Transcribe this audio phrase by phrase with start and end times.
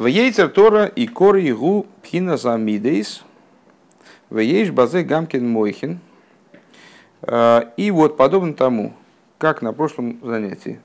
[0.00, 3.22] В ейцер Тора и кор игу пхина замидейс.
[4.30, 6.00] В ейш базе гамкин мойхин.
[7.20, 8.94] А, и вот подобно тому,
[9.36, 10.80] как на прошлом занятии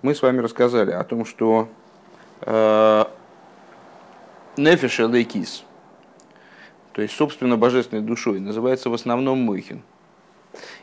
[0.00, 1.68] мы с вами рассказали о том, что
[2.40, 3.04] э,
[4.56, 5.64] нефеша лейкис,
[6.92, 9.82] то есть, собственно, божественной душой, называется в основном мойхин.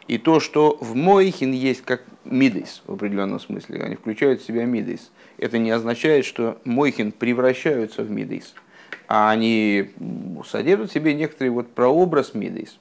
[0.07, 4.65] И то, что в мойхин есть как мидейс в определенном смысле, они включают в себя
[4.65, 8.53] мидейс, это не означает, что мойхин превращаются в мидейс,
[9.07, 9.91] а они
[10.49, 12.77] содержат в себе некоторый вот прообраз мидейс.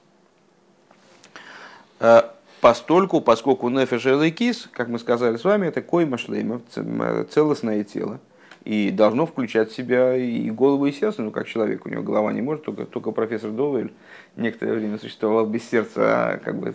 [1.98, 2.22] Э,
[2.60, 6.60] постольку, поскольку нефеш кис, как мы сказали с вами, это койма шлейма,
[7.30, 8.20] целостное тело,
[8.64, 12.32] и должно включать в себя и голову, и сердце, ну как человек, у него голова
[12.32, 13.92] не может, только, только профессор Довель
[14.36, 16.74] некоторое время существовал без сердца, а как бы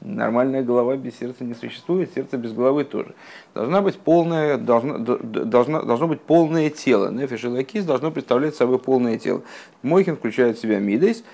[0.00, 3.14] нормальная голова без сердца не существует, сердце без головы тоже.
[3.54, 7.10] Должна быть полная, должна, должна, должно быть полное тело.
[7.10, 9.42] נפש אלוקית должно представлять собой полное тело.
[9.82, 11.24] מוחין включает в себя מידות,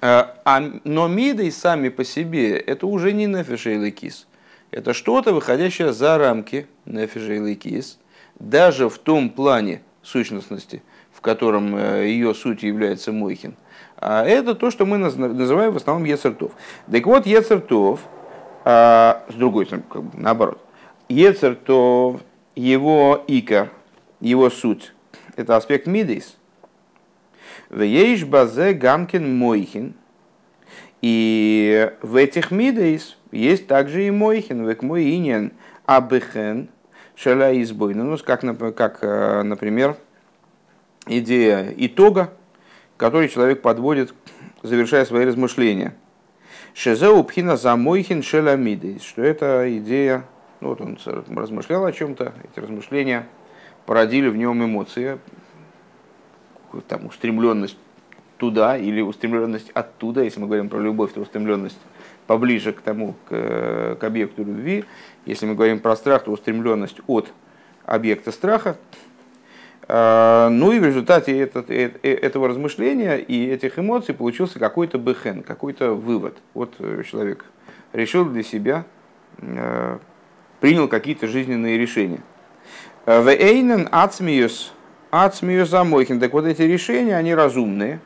[0.00, 4.26] а, а, но מידות сами по себе это уже не נפש אלוקית.
[4.70, 7.98] Это что-то, выходящее за рамки נפש אלוקית,
[8.38, 10.82] даже в том плане сущностности,
[11.12, 13.54] в котором э, ее суть является מוחין.
[13.96, 16.52] А это то, что мы называем в основном יצר טוב.
[16.90, 18.00] Так вот, Ецертов,
[18.64, 20.58] а, с другой стороны, как бы, наоборот,
[21.08, 22.20] Ецертов,
[22.54, 23.70] его икор,
[24.20, 24.92] его суть,
[25.36, 26.36] это аспект Мидейс.
[27.70, 29.94] Вееш базе гамкин мойхин.
[31.02, 35.52] И в этих Мидейс есть также и мойхин, век мойинен
[35.86, 36.68] абехен,
[37.14, 37.94] шаля избой.
[37.94, 38.40] Ну, как,
[38.74, 39.96] как, э, например,
[41.06, 42.32] идея итога,
[42.96, 44.14] который человек подводит,
[44.62, 45.94] завершая свои размышления.
[46.74, 50.24] Шезеу пхина замойхин шеламидис, что это идея,
[50.60, 50.98] ну вот он
[51.36, 53.28] размышлял о чем-то, эти размышления
[53.86, 55.18] породили в нем эмоции,
[56.88, 57.76] там устремленность
[58.38, 61.78] туда или устремленность оттуда, если мы говорим про любовь, то устремленность
[62.26, 64.84] поближе к тому, к, к объекту любви.
[65.26, 67.32] Если мы говорим про страх, то устремленность от
[67.84, 68.76] объекта страха.
[69.86, 74.98] А, ну и в результате этот, э, э, этого размышления и этих эмоций получился какой-то
[74.98, 76.38] бехен, какой-то вывод.
[76.54, 77.44] Вот э, человек
[77.92, 78.84] решил для себя,
[80.60, 82.20] принял какие-то жизненные решения.
[83.04, 84.72] В Эйнен ацмиюс,
[85.10, 86.18] ацмиюс замойхин.
[86.18, 88.00] Так вот эти решения, они разумные.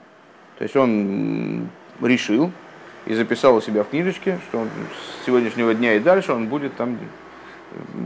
[0.59, 1.69] То есть он
[2.03, 2.51] решил,
[3.07, 6.77] и записал у себя в книжечке, что он с сегодняшнего дня и дальше он будет
[6.77, 6.99] там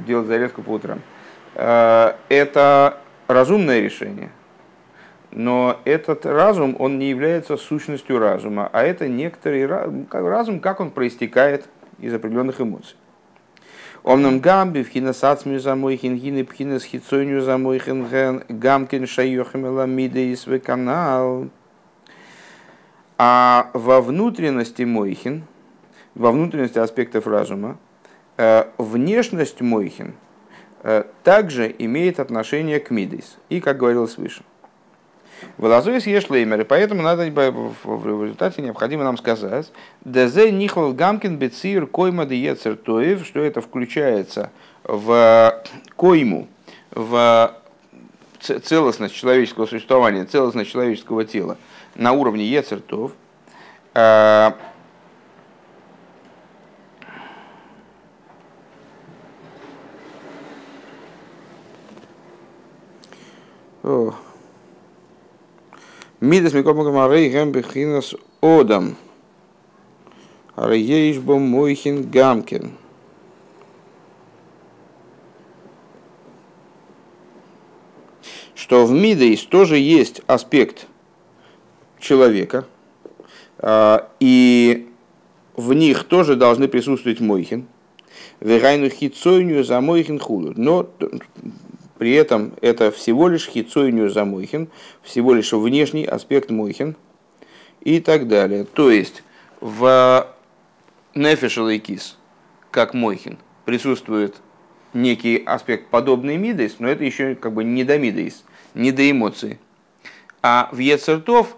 [0.07, 1.01] делать зарядку по утрам.
[1.55, 3.01] Э, это
[3.33, 4.31] разумное решение,
[5.31, 11.69] но этот разум, он не является сущностью разума, а это некоторый разум, как он проистекает
[11.99, 12.97] из определенных эмоций.
[14.05, 21.49] Омнам гамби в хинасацмию замойхин гины пхинас хитсойню замойхин гамкин шайохим эламидеис канал.
[23.17, 25.45] А во внутренности Мойхин,
[26.17, 27.79] во внутренности аспектов разума,
[28.37, 30.15] э, внешность Мойхин
[31.23, 33.37] также имеет отношение к Мидейс.
[33.49, 34.43] И, как говорилось выше.
[35.59, 39.73] Волозуис ешлеймер, и поэтому надо в результате необходимо нам сказать,
[40.05, 44.51] ДЗ нихол гамкин бецир койма диецер тоев, что это включается
[44.85, 45.65] в
[45.97, 46.47] койму,
[46.93, 47.57] в
[48.41, 51.57] целостность человеческого существования, целостность человеческого тела
[51.97, 53.13] на уровне Ецертов,
[66.21, 68.97] Мидас Микопа Марей Гембехинас Одам.
[70.55, 72.73] Арейшбом Мойхин Гамкин.
[78.55, 80.87] Что в Мидейс тоже есть аспект
[81.99, 82.67] человека,
[83.59, 84.89] а, и
[85.57, 87.67] в них тоже должны присутствовать мойхин.
[88.39, 90.53] Вегайну хицойню за мойхин худу.
[90.57, 90.89] Но
[92.03, 94.67] при этом это всего лишь хицойню за мойхин,
[95.03, 96.97] всего лишь внешний аспект мойхин
[97.81, 98.65] и так далее.
[98.65, 99.23] То есть
[99.61, 100.27] в
[101.15, 102.19] кис,
[102.73, 104.35] как мойхин, присутствует
[104.93, 108.43] некий аспект подобный мидейс, но это еще как бы не до мидейс,
[108.75, 109.61] не до эмоций.
[110.43, 111.57] А в ецертов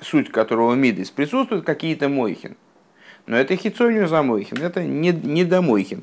[0.00, 2.56] суть которого мидис, присутствуют какие-то мойхин.
[3.26, 6.02] Но это хитсонию за мойхин, это не, не до мойхин.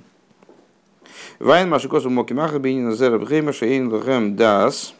[1.39, 4.93] Вайн Машикосу Моки Махабинина Зераб Гейма Шейн Лхэм Дас.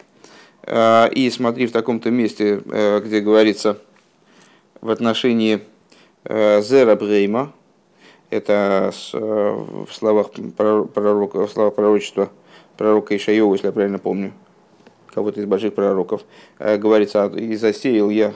[0.63, 3.77] А, и смотри в таком-то месте, э, где говорится
[4.80, 5.59] в отношении
[6.24, 7.51] э, Зера Брейма,
[8.30, 12.30] это э, в словах пророка, в словах пророчества
[12.77, 14.31] пророка Ишайова, если я правильно помню,
[15.07, 16.21] кого-то из больших пророков,
[16.57, 18.33] говорится, и засеял я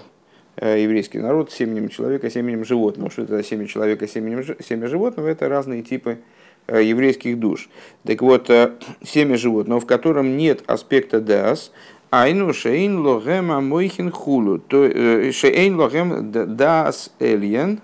[0.58, 3.10] еврейский народ семенем человека, семенем животного.
[3.10, 5.30] Что это семя человека, семенем, семя животного?
[5.30, 6.20] Это разные типы
[6.68, 7.70] еврейских душ.
[8.06, 8.50] Так вот,
[9.04, 11.72] семя животного, в котором нет аспекта дас,
[12.14, 14.62] Айну шейн логем амойхин хулу.
[14.70, 17.82] Шейн логем дас эльен.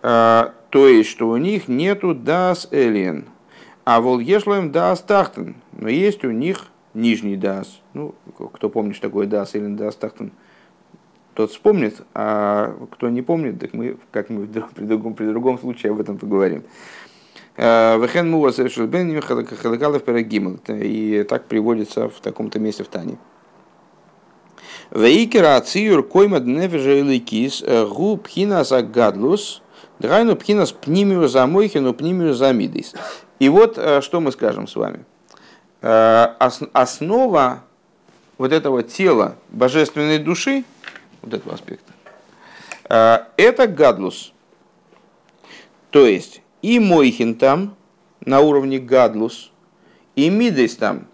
[0.00, 3.26] То есть, что у них нету дас эльен.
[3.84, 5.56] А вол ешлоем дас тахтен.
[5.72, 7.82] Но есть у них нижний дас.
[7.92, 8.14] Ну,
[8.54, 10.32] кто помнит, что такое дас эльен, дас тахтен,
[11.34, 15.92] тот вспомнит, а кто не помнит, так мы, как мы при другом, при другом случае
[15.92, 16.62] об этом поговорим.
[17.56, 20.58] Вехен мува совершил бен халакалов перагимл.
[20.68, 23.18] И так приводится в таком-то месте в Тане.
[24.90, 29.62] Вейкера ациюр койма днефежа иликис гу пхинас агадлус
[29.98, 32.94] драйну пхинас пнимию замойхину пнимию замидис.
[33.38, 35.04] И вот что мы скажем с вами.
[35.80, 37.62] Основа
[38.36, 40.64] вот этого тела божественной души,
[41.22, 41.92] вот этого аспекта,
[43.36, 44.32] это гадлус.
[45.90, 47.76] То есть и Мойхин там
[48.24, 49.50] на уровне Гадлус,
[50.16, 51.06] и Мидес там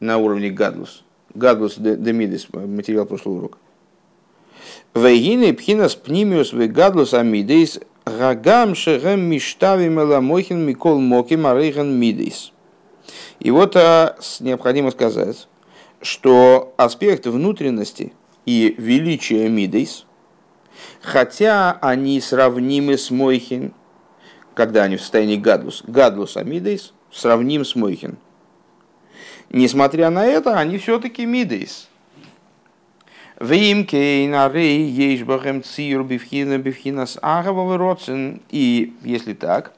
[0.00, 1.04] на уровне Гадлус.
[1.34, 3.58] Гадлус де Мидес, материал прошлого урока.
[4.94, 12.52] Вейгины пхинас пнимиус ве Гадлус амидес гагам шегем миштави меламойхин микол моки марейхан мидес.
[13.40, 15.48] И вот а, необходимо сказать,
[16.00, 18.12] что аспект внутренности
[18.46, 20.06] и величия мидейс,
[21.00, 23.72] хотя они сравнимы с Мойхин,
[24.54, 28.16] когда они в состоянии гадлус, гадлус амидейс, сравним с мойхин.
[29.50, 31.88] Несмотря на это, они все-таки мидейс.
[38.50, 39.74] И если так,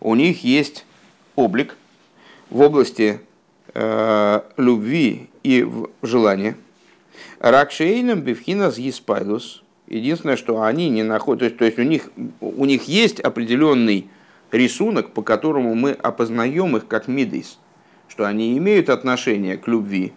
[0.00, 0.86] у них есть
[1.34, 1.76] облик
[2.50, 3.20] в области
[3.74, 5.68] э, любви и
[6.02, 6.56] желания.
[7.40, 12.10] Ракшейном бифхинас еспайлус– Единственное, что они не находят, то есть, то есть у, них,
[12.40, 14.08] у них есть определенный
[14.50, 17.58] рисунок, по которому мы опознаем их как мидейс,
[18.08, 20.12] что они имеют отношение к любви,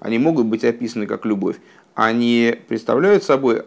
[0.00, 1.56] они могут быть описаны как любовь,
[1.94, 3.64] они представляют собой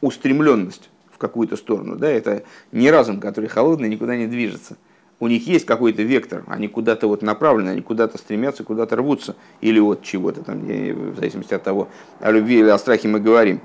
[0.00, 1.96] устремленность в какую-то сторону.
[1.96, 2.08] Да?
[2.08, 4.76] Это не разум, который холодный, никуда не движется.
[5.20, 9.80] У них есть какой-то вектор, они куда-то вот направлены, они куда-то стремятся, куда-то рвутся, или
[9.80, 11.88] от чего-то там, в зависимости от того,
[12.20, 13.60] о любви или о страхе мы говорим.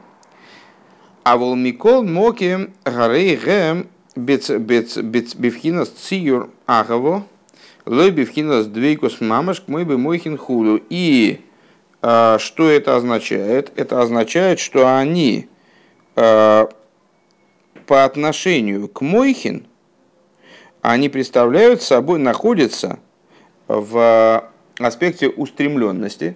[1.23, 7.25] А волмикол моки гарей гэм бифхинас циюр агаво,
[7.85, 10.81] лой бифхинас двейкус мамаш мой бы мойхин худу.
[10.89, 11.41] И
[12.01, 13.71] а, что это означает?
[13.77, 15.47] Это означает, что они
[16.15, 16.69] а,
[17.85, 19.65] по отношению к мойхин,
[20.81, 22.99] они представляют собой, находятся
[23.67, 26.35] в аспекте устремленности,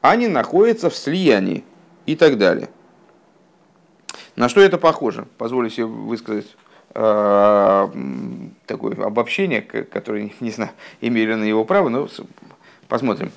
[0.00, 1.62] они находятся в слиянии
[2.06, 2.68] и так далее.
[4.38, 5.26] На что это похоже?
[5.36, 6.46] Позволю себе высказать
[6.94, 7.88] э,
[8.66, 10.70] такое обобщение, которое, не знаю,
[11.00, 12.08] имели на его право, но
[12.86, 13.32] посмотрим.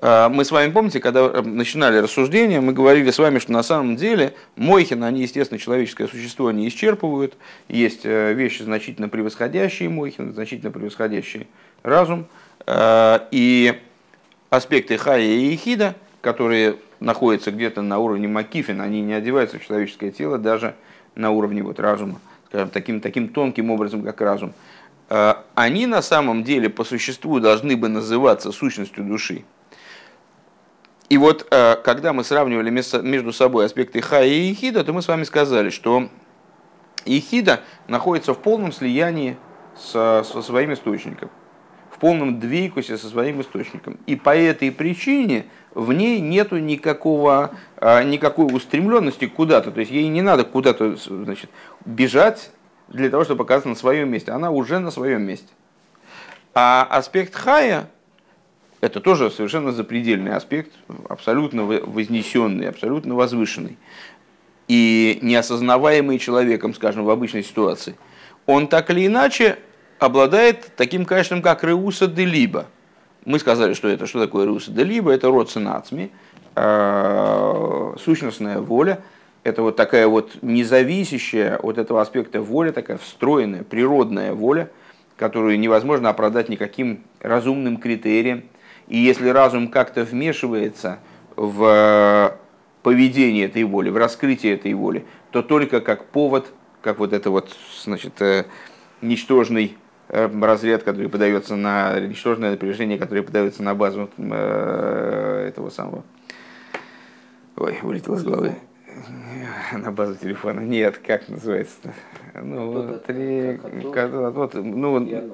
[0.00, 3.62] Э, мы с вами, помните, когда э, начинали рассуждение, мы говорили с вами, что на
[3.62, 7.36] самом деле Мойхин, они, естественно, человеческое существо не исчерпывают.
[7.68, 11.46] Есть вещи, значительно превосходящие Мойхин, значительно превосходящие
[11.82, 12.26] разум.
[12.66, 13.78] И
[14.48, 20.10] аспекты Хая и Ихида, которые находятся где-то на уровне Макифин, они не одеваются в человеческое
[20.10, 20.74] тело даже
[21.14, 24.52] на уровне вот разума, скажем, таким, таким тонким образом, как разум.
[25.08, 29.44] А, они на самом деле по существу должны бы называться сущностью души.
[31.08, 35.08] И вот а, когда мы сравнивали между собой аспекты Ха и Ихида, то мы с
[35.08, 36.08] вами сказали, что
[37.04, 39.36] Ихида находится в полном слиянии
[39.76, 41.30] со, со своим источником,
[41.98, 43.98] в полном двейкусе со своим источником.
[44.06, 49.72] И по этой причине в ней нету никакого, а, никакой устремленности куда-то.
[49.72, 51.50] То есть ей не надо куда-то значит,
[51.84, 52.52] бежать
[52.86, 54.30] для того, чтобы оказаться на своем месте.
[54.30, 55.48] Она уже на своем месте.
[56.54, 57.90] А аспект хая–
[58.80, 60.72] это тоже совершенно запредельный аспект,
[61.08, 63.76] абсолютно вознесенный, абсолютно возвышенный.
[64.68, 67.96] И неосознаваемый человеком, скажем, в обычной ситуации.
[68.46, 69.58] Он так или иначе
[69.98, 72.66] обладает таким качеством, как Реуса де Либо–
[73.28, 75.12] мы сказали, что это что такое руса да либо?
[75.12, 76.10] Это род нацми,
[76.56, 79.00] э, сущностная воля,
[79.44, 84.70] это вот такая вот независящая от этого аспекта воля, такая встроенная, природная воля,
[85.18, 88.44] которую невозможно оправдать никаким разумным критерием.
[88.86, 90.98] И если разум как-то вмешивается
[91.36, 92.34] в
[92.82, 96.46] поведение этой воли, в раскрытие этой воли, то только как повод,
[96.80, 98.46] как вот это вот, значит, э,
[99.02, 99.76] ничтожный
[100.08, 106.04] разряд, который подается на ничтожное напряжение, которое подается на базу этого самого.
[107.56, 108.54] Ой, вылетел из головы.
[109.72, 110.60] На базу телефона.
[110.60, 111.94] Нет, как называется?
[112.34, 115.24] Ну, три, вот, ну,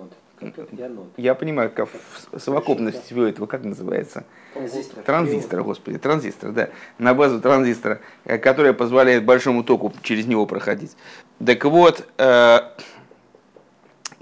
[1.17, 1.89] я понимаю, как
[2.37, 4.25] совокупность всего этого, как называется?
[4.53, 5.05] Транзистор.
[5.05, 6.69] Транзистор, господи, транзистор, да.
[6.99, 10.97] На базу транзистора, э, которая позволяет большому току через него проходить.
[11.45, 12.59] Так вот, э,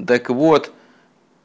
[0.05, 0.73] так вот,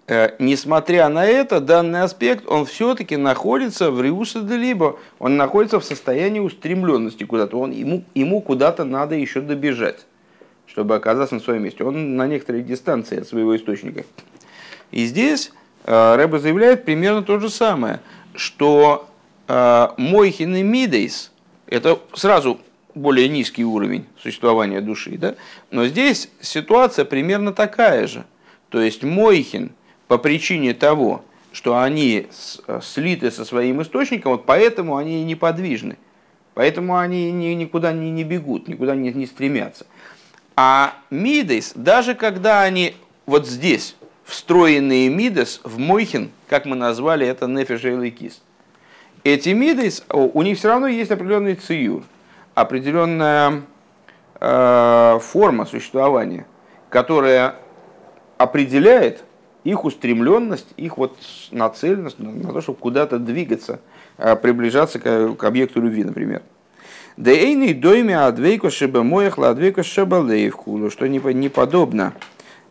[0.08, 5.86] э, несмотря на это, данный аспект, он все-таки находится в риусе либо он находится в
[5.86, 10.06] состоянии устремленности куда-то, он, ему, ему куда-то надо еще добежать,
[10.66, 11.84] чтобы оказаться на своем месте.
[11.84, 14.06] Он на некоторой дистанции от своего источника.
[14.92, 15.52] И здесь
[15.86, 18.00] э, Рэба заявляет примерно то же самое,
[18.36, 19.10] что
[19.48, 21.32] э, Мойхин и Мидейс–
[21.68, 22.62] это сразу
[22.98, 25.36] более низкий уровень существования души, да?
[25.72, 28.26] но здесь ситуация примерно такая же.
[28.70, 29.72] То есть Мойхин
[30.08, 32.28] по причине того, что они
[32.68, 35.98] э, слиты со своим источником, вот поэтому они неподвижны.
[36.54, 39.86] Поэтому они никуда не, не бегут, никуда не, не стремятся.
[40.56, 42.96] А Мидейс, даже когда они
[43.26, 48.42] вот здесь, встроенные мидес в мойхин, как мы назвали это нефиш и.
[49.24, 52.04] Эти мидес, у них все равно есть определенный циюр,
[52.54, 53.64] определенная
[54.40, 56.46] э, форма существования,
[56.90, 57.56] которая
[58.38, 59.24] определяет
[59.64, 61.18] их устремленность, их вот
[61.52, 63.80] нацеленность на то, чтобы куда-то двигаться,
[64.18, 66.42] э, приближаться к, к объекту любви, например.
[67.18, 70.22] Дейный дойме адвейко шеба моехла адвейко шеба
[70.90, 72.14] что не, подобно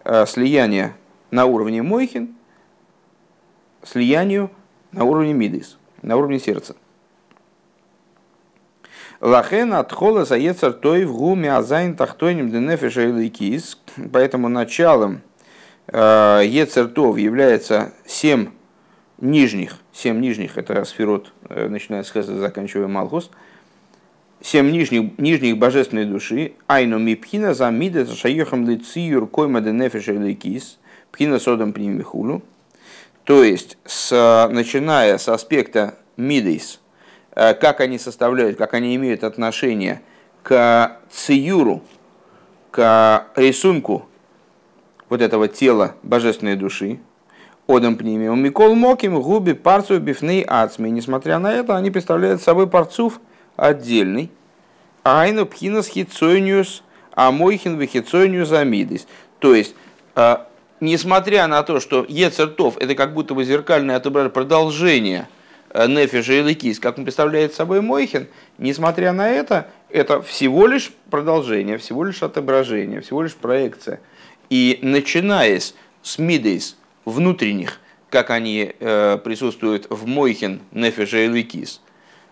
[0.04, 0.94] э, слияние
[1.30, 2.36] на уровне Мойхин
[3.82, 4.50] слиянию
[4.92, 6.76] на уровне Мидис, на уровне сердца.
[9.20, 13.92] Лахен от хола заецар той в гуме азайн тахтойним денефеша и.
[14.12, 15.22] Поэтому началом
[15.88, 18.48] ецертов является семь
[19.18, 23.30] нижних, семь нижних, это сферот, э, начиная с Хеса, заканчивая Малхус,
[24.40, 30.78] семь нижних, нижних божественной души, айну мипхина за мидес шаехам лициюр койма денефеша и кис–
[31.16, 32.42] Пхина содом пнимихулю.
[33.24, 36.78] То есть, с, начиная с аспекта мидейс,
[37.34, 40.02] э, как они составляют, как они имеют отношение
[40.42, 41.82] к циюру,
[42.70, 44.06] к рисунку
[45.08, 46.98] вот этого тела божественной души,
[47.66, 50.90] одам пними, у Микол Моким, губи, парцу, бифны, ацми.
[50.90, 53.20] Несмотря на это, они представляют собой парцув
[53.56, 54.30] отдельный.
[55.02, 56.82] Айну пхинас хитсойниус,
[57.12, 59.06] а мойхин вихитсойниус амидис.
[59.38, 59.74] То есть,
[60.16, 60.36] э,
[60.80, 65.28] несмотря на то, что Ецертов это как будто бы зеркальное отображение, продолжение
[65.70, 68.26] э, Нефиша и Лыкис, как он представляет собой Мойхин,
[68.58, 74.00] несмотря на это, это всего лишь продолжение, всего лишь отображение, всего лишь проекция.
[74.50, 75.60] И начиная
[76.02, 81.80] с Мидейс внутренних, как они э, присутствуют в Мойхин, Нефиша и Лыкис,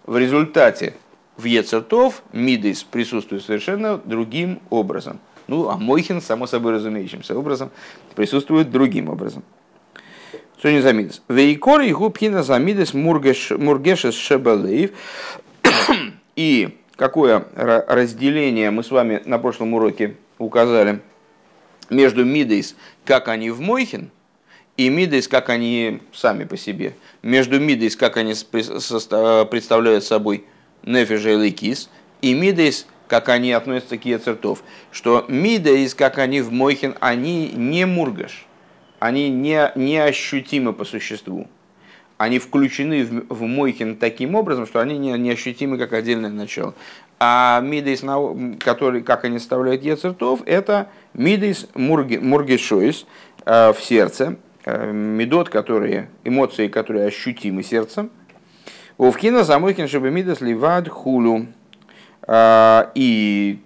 [0.07, 0.95] в результате
[1.37, 7.71] в Ецертов Мидейс присутствует совершенно другим образом– ну, а Мойхин, само собой разумеющимся образом,
[8.15, 9.43] присутствует другим образом.
[10.59, 11.23] Что не замидес?
[11.29, 14.93] Вейкор и губхина замидес мургешес шебалеев.
[16.37, 21.01] И какое разделение мы с вами на прошлом уроке указали
[21.91, 24.11] между мидейс, как они в Мойхин,
[24.77, 26.97] и мидейс, как они сами по себе.
[27.23, 30.45] Между мидейс, как они представляют собой
[30.83, 31.89] нефежа и лейкис,
[32.23, 37.87] и мидейс, как они относятся к Ецертов, что Мидейс, как они в Мойхин, они не
[37.87, 38.47] мургаш,
[38.99, 41.49] они не, не ощутимы по существу.
[42.17, 46.75] Они включены в, в Мойхин таким образом, что они не, не ощутимы как отдельное начало.
[47.19, 48.03] А Мидейс,
[48.61, 53.07] который, как они составляют Ецертов, это Мидейс Мургешойс
[53.45, 58.11] э, в сердце, э, медот, которые, эмоции, которые ощутимы сердцем.
[58.97, 61.47] Увкина замойхин чтобы Мидейс ливад хулю.
[62.27, 63.59] А, и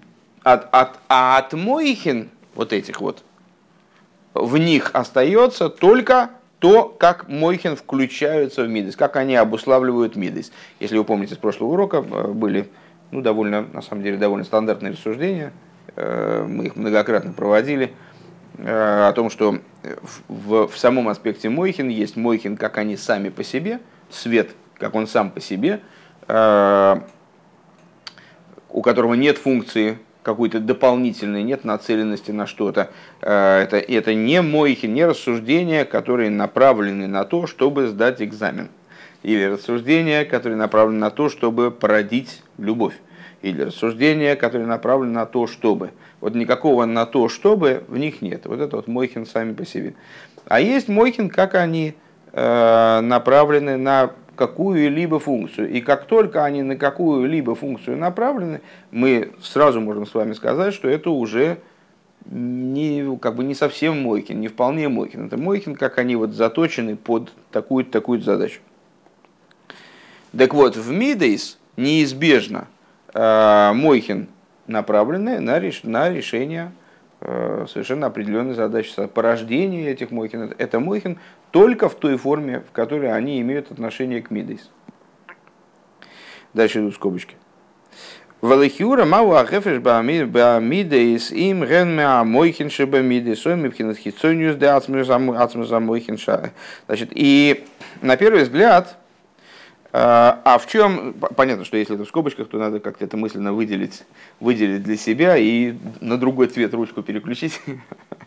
[0.43, 3.23] от, от, а от Мойхин, вот этих вот,
[4.35, 10.51] в них остается только то, как Мойхин включаются в Мидес, как они обуславливают Мидес.
[10.81, 12.69] Если вы помните с прошлого урока, э, были
[13.11, 15.53] ну, довольно, на самом деле, довольно стандартные рассуждения,
[15.95, 17.93] э, мы их многократно проводили,
[18.59, 19.59] э, о том, что
[20.27, 25.07] в, в самом аспекте Мойхин есть Мойхин, как они сами по себе, свет, как он
[25.07, 25.81] сам по себе,
[28.71, 32.91] у которого нет функции какой-то дополнительной, нет нацеленности на что-то.
[33.21, 38.69] Э, это, это не мойхи, не рассуждения, которые направлены на то, чтобы сдать экзамен.
[39.23, 42.95] Или рассуждения, которые направлены на то, чтобы породить любовь.
[43.41, 45.91] или рассуждения, которые направлены на то, чтобы.
[46.21, 48.47] Вот никакого на то, чтобы в них нет.
[48.47, 49.95] Вот это вот Мойхин сами по себе.
[50.47, 51.95] А есть Мойхин, как они
[52.33, 55.71] э, направлены на какую-либо функцию.
[55.71, 58.61] И как только они на какую-либо функцию направлены,
[58.93, 61.59] мы сразу можем с вами сказать, что это уже
[62.25, 65.27] не, как бы не совсем Мойхин, не вполне Мойхин.
[65.27, 68.61] Это Мойхин, как они вот заточены под такую-то такую задачу.
[70.37, 72.69] Так вот, в Мидейс неизбежно
[73.15, 74.29] э, Мойхин
[74.67, 76.71] направлены на, реш, на решение
[77.21, 78.93] э, совершенно определенной задачи.
[79.09, 81.19] Порождение этих Мойхин– это Мойхин
[81.51, 84.71] только в той форме, в которой они имеют отношение к Мидейс.
[86.55, 87.37] Дальше идут скобочки.
[88.41, 96.19] Валихюра мау ахефеш бамидейс им ген меа мойхин шебамидейс ой мипхинат хитсониус де ацмуза мойхин
[96.87, 97.65] Значит, и
[98.01, 98.97] на первый взгляд,
[99.93, 103.53] а, а в чем, понятно, что если это в скобочках, то надо как-то это мысленно
[103.53, 104.05] выделить,
[104.39, 107.61] выделить для себя и на другой цвет ручку переключить.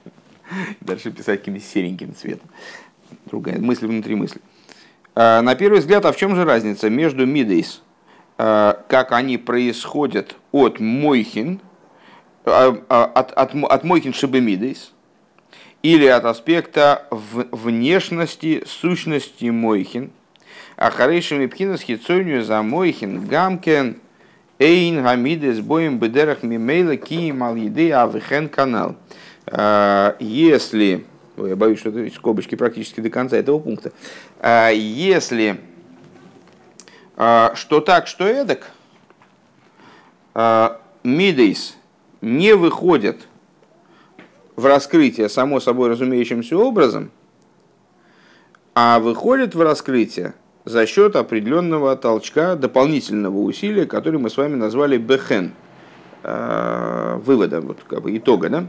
[0.81, 2.49] Дальше писать каким-то сереньким цветом.
[3.31, 4.41] Другая мысль внутри мысли.
[5.15, 7.81] А, на первый взгляд, а в чем же разница между мидейс,
[8.43, 11.61] Э, как они происходят от Мойхин,
[12.45, 14.93] э, от, от, от Мойхин Шибемидейс,
[15.83, 20.09] или от аспекта внешности, сущности Мойхин,
[20.75, 23.97] а харейшими пхинас хитсонию за Мойхин гамкен
[24.57, 28.95] эйн гамидес боем бедерах мимейла ки малиды авихен канал.
[30.19, 31.05] Если,
[31.37, 33.91] я боюсь, что это скобочки практически до конца этого пункта,
[34.71, 35.59] если
[37.23, 38.71] а, что так, что эдак,
[40.33, 41.77] а, Мидейс
[42.21, 43.27] не выходит
[44.55, 47.11] в раскрытие само собой разумеющимся образом,
[48.73, 50.33] а выходит в раскрытие
[50.65, 55.53] за счет определенного толчка, дополнительного усилия, который мы с вами назвали бехен,
[56.23, 58.65] а, вывода, вот как бы итога, да?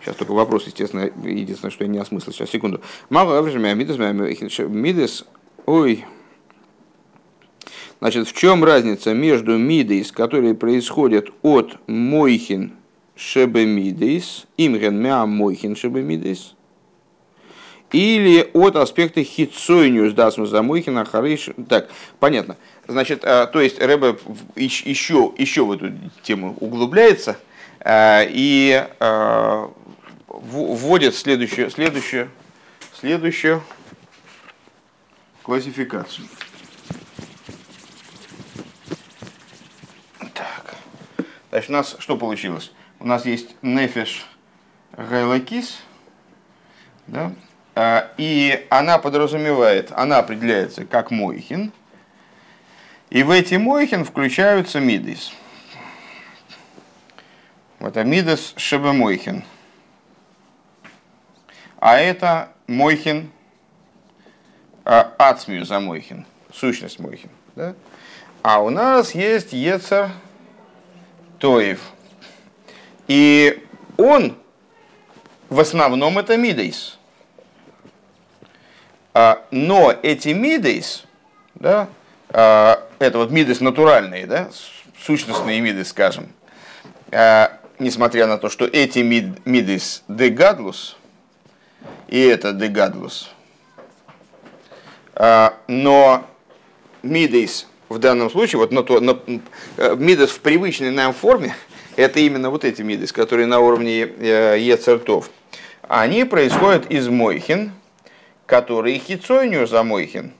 [0.00, 2.32] Сейчас только вопрос, естественно, единственное, что я не осмыслил.
[2.32, 2.80] Сейчас, секунду.
[3.10, 5.24] Мало мидес,
[5.66, 6.04] ой,
[8.00, 12.72] Значит, в чем разница между мидейс, которые происходят от мойхин
[13.16, 16.54] шебемидейс, имген мя мойхин шебемидейс,
[17.90, 21.50] или от аспекта хитсойниус дасму за мойхина хариш.
[21.68, 21.88] Так,
[22.20, 22.56] понятно.
[22.86, 24.16] Значит, а, то есть Рэбе
[24.54, 27.38] еще, еще в эту тему углубляется
[27.80, 29.70] а, и а,
[30.40, 32.30] вводит следующую, следующую,
[32.92, 33.62] следующую
[35.42, 36.28] классификацию.
[41.50, 42.72] Значит, у нас что получилось?
[43.00, 44.26] У нас есть נפש
[44.96, 45.78] האלוקית,
[47.06, 47.32] да?
[47.74, 51.72] А, и она подразумевает, она определяется как מוחין,
[53.10, 55.32] и в эти מוחין включаются מידות.
[57.78, 59.44] Вот а מידות שבמוחין.
[61.80, 63.30] А это мойхин,
[64.84, 67.30] а, ацмию за мойхин, сущность мойхин.
[67.54, 67.74] Да?
[68.42, 70.10] А у нас есть ецер
[71.38, 71.80] Тоев.
[73.06, 73.64] И
[73.96, 74.36] он
[75.48, 76.98] в основном это мидейс.
[79.14, 81.04] А, но эти мидейс,
[81.54, 81.88] да,
[82.30, 84.50] а, это вот мидейс натуральные, да,
[85.00, 86.28] сущностные мидейс, скажем,
[87.78, 90.97] несмотря на то, что эти мид, мидейс дегадлус,
[92.08, 93.30] и это дегадлус,
[95.14, 96.24] но
[97.02, 99.18] мидейс в данном случае, вот на то, на,
[99.76, 101.54] э, мидас в привычной нам форме,
[101.96, 105.30] это именно вот эти мидас, которые на уровне э, ецертов,
[105.82, 107.72] они происходят из мойхин,
[108.46, 110.32] которые хицойню за мойхин.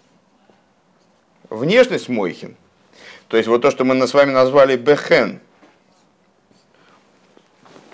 [1.49, 2.57] Внешность мойхин.
[3.29, 5.41] То есть вот то, что мы с вами назвали бехен,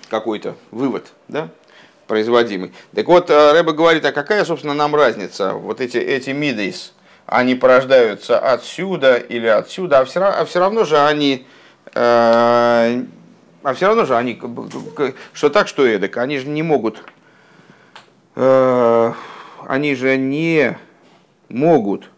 [0.09, 1.49] какой-то вывод, да,
[2.07, 2.73] производимый.
[2.93, 5.53] Так вот, э, Рэба говорит, а какая, собственно, нам разница?
[5.53, 6.93] Вот эти, эти мидейс,
[7.25, 11.45] они порождаются отсюда или отсюда, а все, а все равно же они,
[11.93, 13.03] э,
[13.63, 14.39] а все равно же они,
[15.33, 17.03] что так, что эдак, они же не могут,
[18.35, 19.13] э,
[19.67, 20.77] они же не
[21.49, 22.09] могут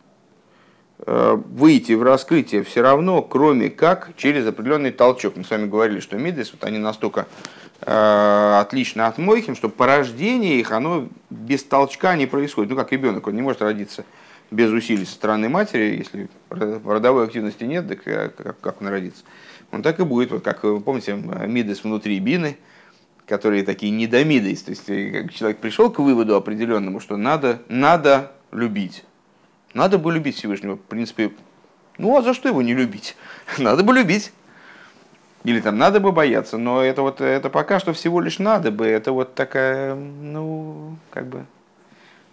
[1.07, 5.37] выйти в раскрытие все равно, кроме как через определенный толчок.
[5.37, 7.27] Мы с вами говорили, что мидес, вот они настолько
[7.81, 12.71] э, отлично от мойхим, что порождение их, оно без толчка не происходит.
[12.71, 14.03] Ну, как ребенок, он не может родиться
[14.51, 19.23] без усилий со стороны матери, если родовой активности нет, так э, как, как он родится.
[19.71, 22.57] Он так и будет, вот как, помните, мидес внутри бины,
[23.27, 24.63] которые такие недомидес.
[24.63, 29.03] То есть э, человек пришел к выводу определенному, что надо, надо любить.
[29.77, 30.75] Надо бы любить Всевышнего.
[30.75, 31.29] В принципе,
[31.99, 33.15] Ну а за что его не любить?
[33.59, 34.31] Надо бы любить.
[35.43, 38.85] Или там надо бы бояться, но это вот это пока что всего лишь надо бы.
[38.85, 41.45] Это вот такая, ну, как бы,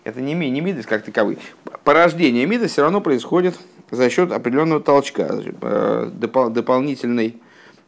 [0.04, 1.38] это не, не мидость как таковой.
[1.84, 3.56] Порождение мидость все равно происходит
[3.90, 7.36] за счет определенного толчка, э, допол- дополнительной,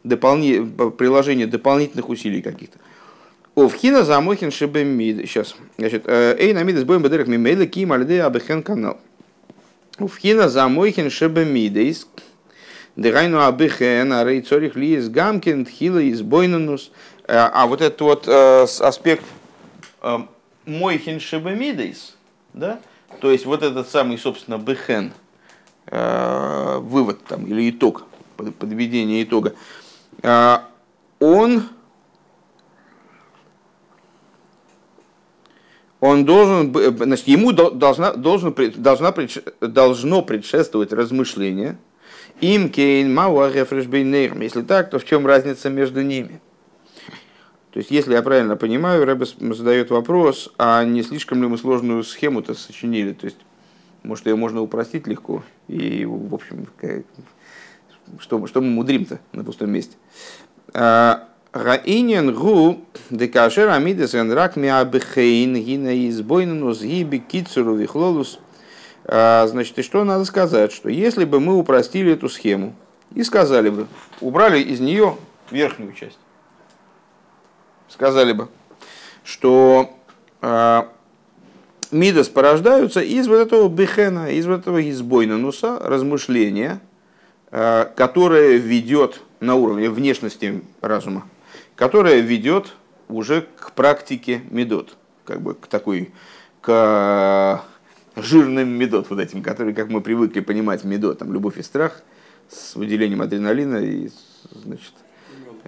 [0.03, 2.77] дополни, приложения дополнительных усилий каких-то.
[3.55, 5.27] Овхина замохин шибем мид.
[5.27, 5.55] Сейчас.
[5.77, 8.97] Значит, э, эй на мидес боем бедерах мимейла ким альде абехен канал.
[9.99, 12.07] Шибем мидес.
[12.95, 16.91] Дегайну абехен, а рей цорих ли из гамкин, тхила из бойнанус.
[17.27, 19.23] А вот этот вот аспект
[20.65, 22.15] мойхин шибемидейс,
[22.53, 22.79] да,
[23.19, 25.11] то есть вот этот самый, собственно, бехен,
[25.85, 28.05] вывод там, или итог,
[28.35, 29.53] подведение итога,
[31.19, 31.63] он
[35.99, 39.13] он должен, значит, ему должна, должен, должна,
[39.61, 41.77] должно предшествовать размышление.
[42.39, 43.49] Им кейн мауа
[44.43, 46.39] Если так, то в чем разница между ними?
[47.71, 52.03] То есть, если я правильно понимаю, Рэбе задает вопрос, а не слишком ли мы сложную
[52.03, 53.13] схему-то сочинили?
[53.13, 53.37] То есть,
[54.03, 55.43] может, ее можно упростить легко?
[55.67, 56.67] И, в общем,
[58.19, 59.95] что, что мы мудрим-то на пустом месте?
[61.51, 68.39] А, Раинен гу декашер амидес рак миабхейн гина избойнус гиби кицуру вихлолус.
[69.05, 70.71] А, значит, и что надо сказать?
[70.71, 72.75] Что если бы мы упростили эту схему
[73.13, 73.87] и сказали бы,
[74.19, 75.15] убрали из нее
[75.49, 76.19] верхнюю часть,
[77.87, 78.49] сказали бы,
[79.23, 79.97] что
[80.41, 80.83] э,
[81.91, 86.81] мидас порождаются из вот этого бехена, из вот этого избойнануса, размышления,
[87.51, 91.23] э, которое ведет на уровне внешности разума
[91.77, 92.73] которая ведет
[93.07, 96.11] уже к практике медот, как бы к такой,
[96.59, 97.63] к
[98.17, 102.01] жирным медот вот этим, которые, как мы привыкли понимать, медот, там любовь и страх
[102.49, 104.09] с выделением адреналина и,
[104.51, 104.93] значит,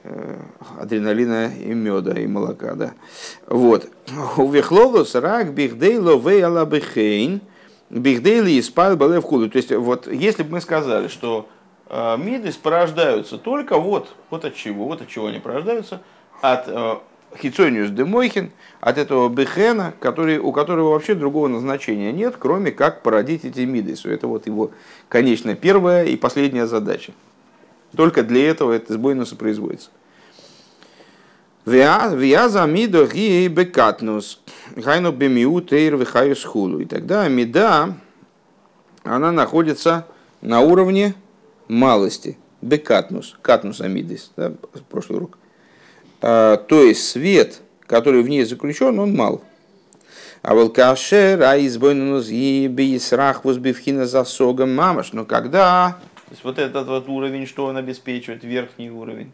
[0.03, 0.41] э,
[0.79, 2.93] адреналина и меда, и молока, да.
[3.45, 3.89] Вот.
[4.37, 7.41] У Вехлолус рак бихдейло вейала бихейн
[7.89, 9.49] бихдейли испал балев худу.
[9.49, 11.47] То есть, вот, если бы мы сказали, что
[11.89, 16.01] Э, мидис порождаются только вот, вот от чего, вот от чего они порождаются,
[16.39, 16.95] от э,
[17.35, 23.01] хицониус де Мойхин, от этого бехена, который, у которого вообще другого назначения нет, кроме как
[23.01, 24.09] породить эти мидисы.
[24.09, 24.69] Это вот его,
[25.07, 27.11] конечно, первая и последняя задача.
[27.95, 29.89] Только для этого это сбойнуса производится.
[31.65, 34.41] Виаза мидо ги бекатнус.
[34.79, 36.79] Хайну бемиу тейр вихаю схулу.
[36.79, 37.95] И тогда мида,
[39.03, 40.05] она находится
[40.41, 41.15] на уровне
[41.69, 44.51] малости, бекатнус, катнус амидис, да,
[44.89, 45.37] прошлый урок.
[46.21, 49.41] А, то есть свет, который в ней заключен, он мал.
[50.41, 55.13] А волкашер, а избойнус и бейсрах возбивхина засогом мамаш.
[55.13, 55.97] Но когда...
[56.25, 59.31] То есть вот этот вот уровень, что он обеспечивает, верхний уровень.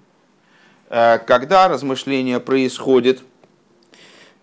[0.90, 3.22] А, когда размышление происходит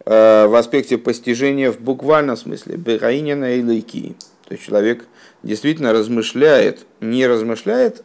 [0.04, 4.16] а, в аспекте постижения в буквальном смысле, бегаинина и лейки.
[4.46, 5.06] То есть человек
[5.42, 8.04] действительно размышляет, не размышляет,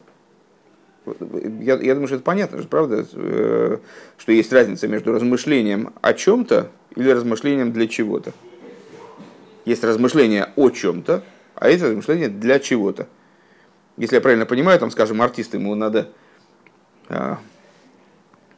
[1.06, 3.78] я, я думаю, что это понятно, правда, э,
[4.18, 8.34] что есть разница между размышлением о чем-то или размышлением для чего-то.
[9.66, 11.24] Есть размышление о чем-то,
[11.56, 13.08] а есть размышление для чего-то.
[13.98, 16.10] Если я правильно понимаю, там, скажем, артисту ему надо
[17.10, 17.40] а,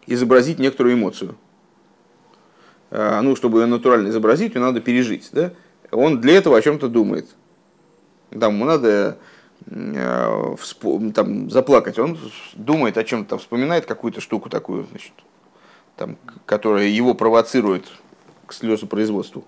[0.06, 1.36] изобразить некоторую эмоцию.
[2.92, 5.30] А, ну, чтобы ее натурально изобразить, ее надо пережить.
[5.32, 5.54] Да?
[5.92, 7.28] Он для этого о чем-то думает.
[8.32, 9.18] Там ему надо
[9.66, 10.56] э,
[11.14, 11.98] там, заплакать.
[12.00, 12.18] Он
[12.54, 15.14] думает о чем-то, вспоминает какую-то штуку такую, значит,
[15.96, 17.86] там, которая его провоцирует
[18.46, 19.46] к слезопроизводству.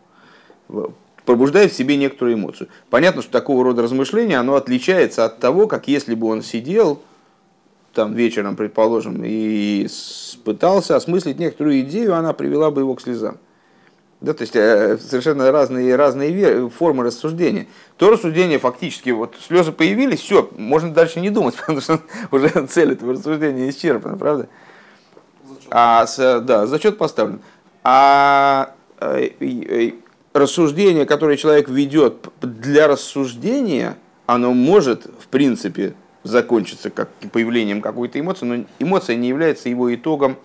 [1.26, 2.70] Пробуждает в себе некоторую эмоцию.
[2.90, 7.02] Понятно, что такого рода размышления, оно отличается от того, как если бы он сидел
[7.94, 9.88] там вечером, предположим, и
[10.44, 13.38] пытался осмыслить некоторую идею, она привела бы его к слезам.
[14.22, 17.66] Да, то есть э, совершенно разные, разные формы рассуждения.
[17.98, 22.94] То рассуждение фактически, вот слезы появились, все, можно дальше не думать, потому что уже цель
[22.94, 24.48] этого рассуждения исчерпана, правда?
[25.72, 27.42] А, да, зачет поставлен.
[27.84, 29.92] А э,
[30.34, 38.46] рассуждение, которое человек ведет для рассуждения, оно может, в принципе, закончиться как появлением какой-то эмоции,
[38.46, 40.38] но эмоция не является его итогом,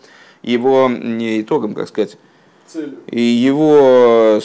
[0.43, 2.17] его не итогом, как сказать.
[3.11, 4.41] И его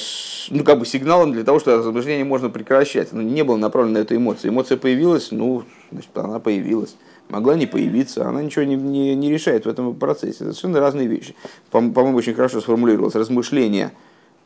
[0.49, 3.13] ну, как бы сигналом для того, что размышление можно прекращать.
[3.13, 4.51] Но не было направлено на эту эмоцию.
[4.51, 6.95] Эмоция появилась, ну, значит, она появилась.
[7.29, 10.43] Могла не появиться, она ничего не, не, не решает в этом процессе.
[10.43, 11.35] Это совершенно разные вещи.
[11.71, 13.15] По-моему, очень хорошо сформулировалось.
[13.15, 13.91] Размышление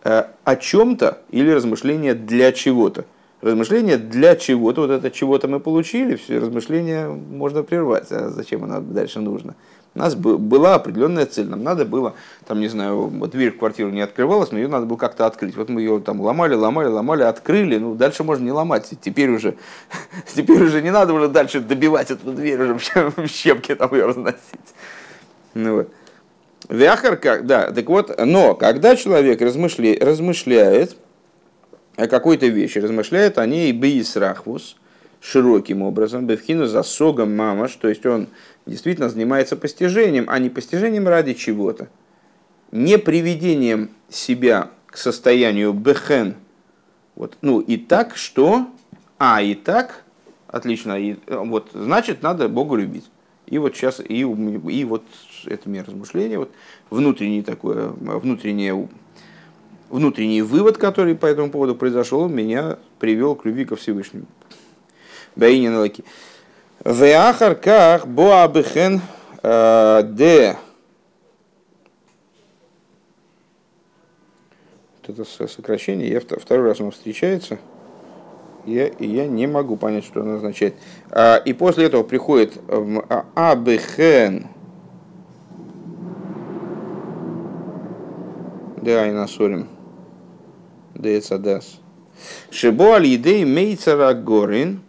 [0.03, 3.05] э, о чем-то или размышление для чего-то.
[3.41, 8.79] Размышление для чего-то, вот это чего-то мы получили, все размышления можно прервать, а зачем оно
[8.79, 9.55] дальше нужно?
[9.95, 14.01] У нас была определенная цель, нам надо было, там, не знаю, дверь в квартиру не
[14.01, 15.55] открывалась, но ее надо было как-то открыть.
[15.55, 18.89] Вот мы ее там ломали, ломали, ломали, открыли, ну дальше можно не ломать.
[18.99, 19.55] Теперь уже,
[20.35, 24.39] теперь уже не надо уже дальше добивать эту дверь, уже в щепки там ее разносить.
[25.53, 25.89] Ну, вот.
[26.67, 30.97] Вяхар как, да, так вот, но когда человек размышля, размышляет
[31.95, 34.75] о какой-то вещи, размышляет о ней бейсрахвус,
[35.21, 38.27] широким образом, бевхину за согом мамаш, то есть он
[38.65, 41.87] действительно занимается постижением, а не постижением ради чего-то.
[42.71, 46.35] Не приведением себя к состоянию бехен.
[47.15, 48.67] Вот, ну и так, что...
[49.17, 50.03] А, и так,
[50.47, 53.05] отлично, и, вот, значит, надо Бога любить.
[53.45, 55.03] И вот сейчас, и, и вот
[55.45, 56.51] это мне размышление, вот
[56.89, 58.89] внутренний такое, внутреннее,
[59.89, 64.25] внутренний вывод, который по этому поводу произошел, меня привел к любви ко Всевышнему.
[65.35, 66.03] Баинин лаки.
[66.85, 69.01] Веахар ках боабихен
[69.41, 70.55] э, де.
[75.07, 77.57] Это сокращение, я второй раз оно встречается.
[78.65, 80.75] Я, я не могу понять, что оно означает.
[81.11, 84.47] А, и после этого приходит а, абихен.
[88.77, 89.69] Да, и насорим.
[90.95, 91.79] Децадас.
[92.49, 94.84] Шибо аль едей мейцара горин.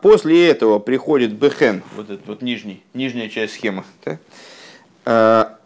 [0.00, 3.84] После этого приходит бехен, вот этот вот нижний, нижняя часть схемы.
[5.04, 5.58] А,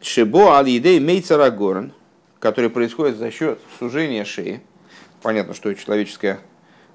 [0.00, 1.92] Шибо аль идей мейцарагорн,
[2.40, 4.60] который происходит за счет сужения шеи.
[5.22, 6.40] Понятно, что человеческое,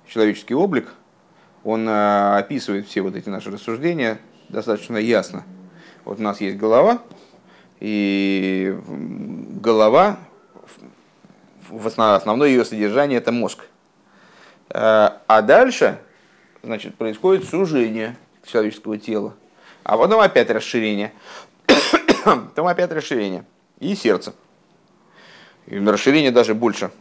[0.08, 0.90] человеческий облик,
[1.64, 5.46] он а, описывает все вот эти наши рассуждения достаточно ясно.
[6.04, 7.02] Вот у нас есть голова,
[7.80, 10.20] и голова,
[11.70, 13.66] в основное ее содержание это мозг.
[14.70, 16.00] А дальше
[16.64, 19.36] значит, происходит сужение человеческого тела,
[19.84, 21.14] а потом опять расширение,
[22.26, 23.46] потом опять расширение
[23.80, 24.34] и сердце.
[25.68, 26.92] И расширение даже больше,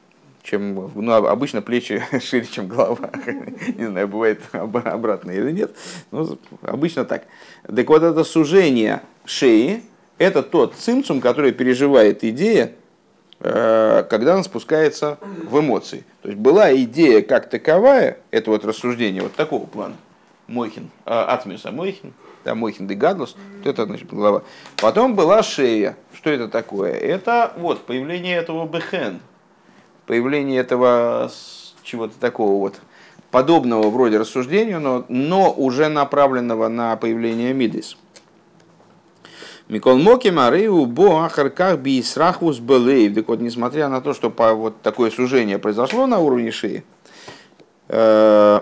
[0.42, 3.10] чем ну, обычно плечи шире, чем голова.
[3.76, 5.74] Не знаю, бывает обратно или нет,
[6.10, 7.24] но обычно так.
[7.64, 9.82] Так вот, это сужение шеи,
[10.18, 12.72] это тот цимцум, который переживает идея,
[13.40, 16.04] когда он спускается в эмоции.
[16.22, 19.94] То есть была идея как таковая, это вот рассуждение вот такого плана,
[20.46, 22.12] Мойхин, э, Атмиуса Мойхин,
[22.44, 24.42] да, Мойхин де Гадлус, вот это значит глава.
[24.76, 25.96] Потом была шея.
[26.12, 26.92] Что это такое?
[26.92, 29.20] Это вот появление этого бехен,
[30.06, 31.30] появление этого
[31.82, 32.80] чего-то такого вот
[33.30, 37.96] подобного вроде рассуждению, но, но уже направленного на появление мидис.
[39.70, 43.14] Микол Моки Марыу Бо Ахарках Бисрахвус Белейв.
[43.14, 46.82] Так вот, несмотря на то, что по, вот такое сужение произошло на уровне шеи,
[47.86, 48.60] э,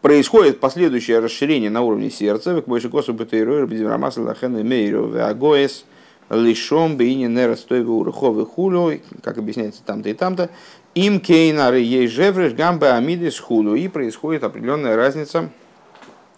[0.00, 2.54] происходит последующее расширение на уровне сердца.
[2.54, 5.84] Как больше косу бетейройр безимрамаса лахен мейру веагоэс
[6.30, 10.50] лишом бейни нерастойвы урховы хулю, как объясняется там-то и там-то,
[10.94, 13.74] им кейнары ей жевреш гамбе амидис хулю.
[13.74, 15.50] И происходит определенная разница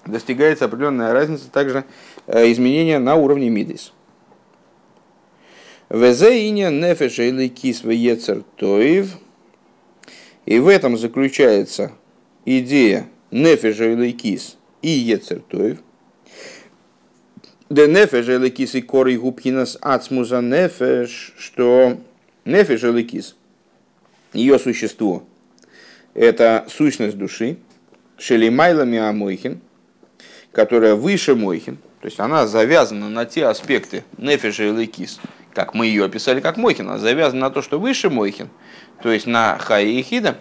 [0.06, 1.84] достигается определенная разница также
[2.26, 3.92] э, изменения на уровне мидис.
[5.88, 7.24] Везеиня нефеша
[8.56, 9.16] или.
[10.46, 11.92] И в этом заключается
[12.44, 15.78] идея нефеша или кис и ецер тоив.
[17.68, 21.98] Де нефеш или кис и корей губхинас ацмуза нефеш, что
[22.44, 23.36] нефеш или кис,
[24.32, 25.22] ее существо,
[26.14, 27.58] это сущность души,
[28.18, 29.60] шелимайлами амойхин,
[30.52, 35.20] которая выше Мойхин, то есть она завязана на те аспекты Нефиша и Лекис,
[35.54, 38.48] как мы ее описали как Мойхин, она завязана на то, что выше Мойхин,
[39.02, 40.38] то есть на Хай и Хида.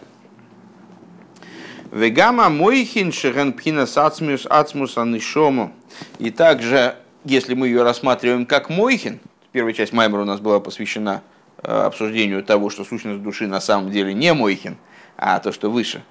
[1.91, 5.73] Вегама Мойхин Шерен Пхина Сацмус Ацмуса Нишому.
[6.19, 6.95] И также,
[7.25, 9.19] если мы ее рассматриваем как Мойхин,
[9.51, 11.23] первая часть Маймера у нас была посвящена
[11.63, 14.77] э, обсуждению того, что сущность души на самом деле не Мойхин,
[15.17, 16.03] а то, что выше.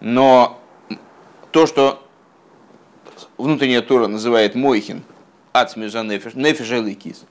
[0.00, 0.60] Но
[1.50, 2.06] то, что
[3.40, 5.02] внутренняя Тора называет Мойхин,
[5.52, 7.24] Ацмюза Нефиш, Нефиш Эликис.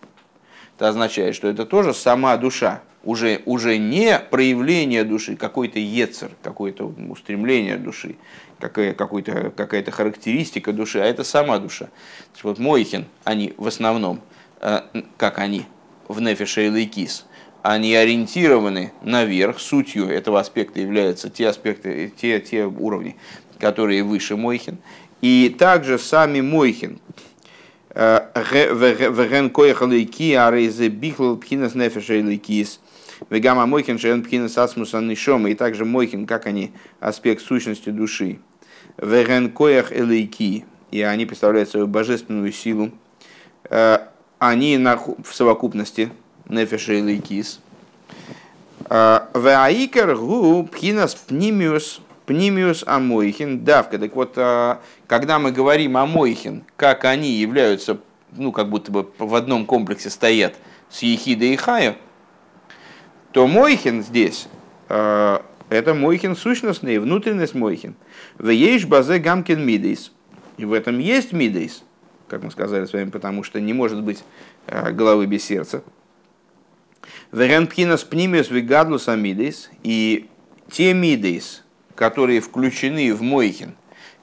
[0.76, 6.86] Это означает, что это тоже сама душа, уже, уже не проявление души, какой-то ецер, какое-то
[7.10, 8.16] устремление души,
[8.60, 11.90] какая, какая-то, какая-то характеристика души, а это сама душа.
[12.32, 14.22] Есть вот Мойхин, они в основном,
[14.62, 14.82] э,
[15.18, 15.66] как они,
[16.08, 17.26] в Нефише и Лейкис,
[17.62, 23.18] они ориентированы наверх, сутью этого аспекта являются те аспекты, те, те уровни,
[23.60, 24.78] которые выше Мойхин.
[25.22, 27.00] И также сами Мойхин,
[27.90, 28.20] э,
[29.10, 32.80] Веген коях лейки, а рейзе бихл пхинас нефеша лейкис.
[33.30, 35.50] Вегама мойхин шен пхинас асмуса нишома.
[35.50, 38.40] И также мойхин, как они, аспект сущности души.
[38.98, 40.66] Веген коях элейки.
[40.92, 42.92] И они представляют свою божественную силу.
[44.40, 46.12] Они в совокупности
[46.48, 47.60] нефеша лейкис.
[48.90, 53.98] Ваикер гу пхинас пнимиус пнимиус амойхин давка.
[53.98, 54.36] Так вот,
[55.08, 57.98] когда мы говорим о мойхин, как они являются
[58.36, 60.56] ну, как будто бы в одном комплексе стоят
[60.90, 61.96] с Ехидой и Хаю,
[63.32, 64.48] то Мойхин здесь
[64.90, 65.40] э,
[65.70, 67.96] это Мойхин сущностный, внутренность Мойхин.
[68.38, 70.12] В ейш базе гамкин мидейс.
[70.58, 71.84] И в этом есть мидейс,
[72.28, 74.24] как мы сказали с вами, потому что не может быть
[74.68, 75.84] э, головы без сердца.
[77.32, 79.70] Веренпхинас пнимиус вигадлус амидейс.
[79.84, 80.28] И
[80.72, 81.64] те мидейс,
[82.00, 83.76] которые включены в Мойхин,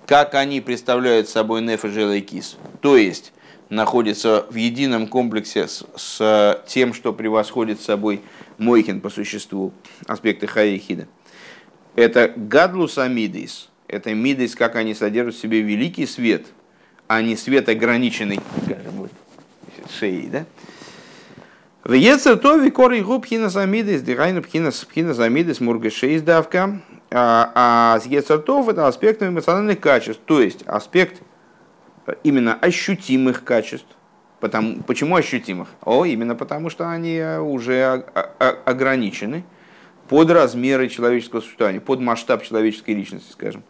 [0.06, 3.34] как они представляют собой нефеш кис, то есть
[3.68, 8.22] находится в едином комплексе с, с тем, что превосходит собой
[8.56, 9.74] Мойхин по существу,
[10.06, 11.06] аспекты Хаихида.
[11.96, 16.46] Это гадлус амидис, это мидис, как они содержат в себе великий свет,
[17.08, 18.40] а не свет ограниченный,
[19.98, 20.46] шеей, да?
[21.84, 26.80] В Ецер и корей губ хинасамидис, дирайну хинасамидис мургашей давка,
[27.18, 31.22] а, а с Ецер это аспект эмоциональных качеств, то есть аспект
[32.24, 33.88] именно ощутимых качеств.
[34.38, 35.68] Потому, почему ощутимых?
[35.82, 38.04] О, именно потому, что они э, уже
[38.66, 39.44] ограничены
[40.10, 43.62] под размеры человеческого существования, под масштаб человеческой личности, скажем,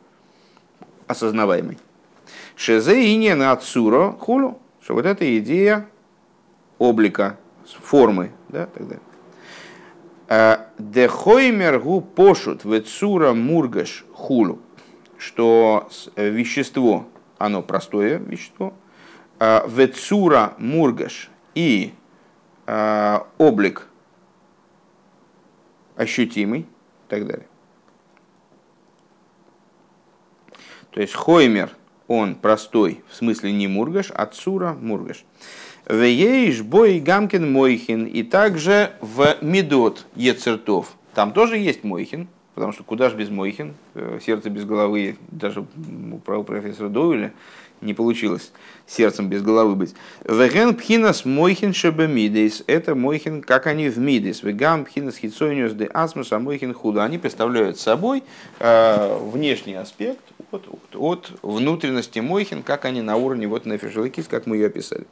[1.06, 1.78] осознаваемый.
[2.56, 5.87] Шезе и не на цуро хулу, что вот эта идея
[6.78, 7.38] облика,
[7.80, 9.02] формы, да, так далее.
[10.28, 14.60] «Э, Дехоймер гу пошут в цура мургаш хулу,
[15.18, 17.06] что э, вещество,
[17.38, 18.74] оно простое вещество,
[19.38, 21.92] а, вецура мургаш и
[23.38, 23.86] облик
[25.94, 26.66] ощутимый и
[27.08, 27.46] так далее.
[30.90, 31.70] То есть хоймер,
[32.08, 35.24] он простой, в смысле не мургаш, а цура мургаш.
[35.88, 38.07] Вееш бой гамкин мойхин.
[38.07, 40.96] И также в медот ецертов.
[41.14, 45.61] Там тоже есть мойхин, потому что куда же без Мойхин, э, сердце без головы, даже
[45.61, 47.33] у профессора Доуэля
[47.83, 48.51] не получилось
[48.87, 49.94] сердцем без головы быть.
[50.25, 54.42] Веген пхинас Мойхин шебемидейс, это Мойхин, как они в мидейс.
[54.42, 57.05] Вегам пхинас хитсониус де асмус, а Мойхин худо.
[57.05, 58.22] Они представляют собой
[58.59, 64.29] э, внешний аспект от, от, от внутренности Мойхин, как они на уровне вот на фишелыкис,
[64.29, 65.07] как мы ее описали.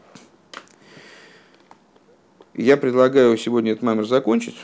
[2.56, 4.56] Я предлагаю сегодня этот маймер закончить.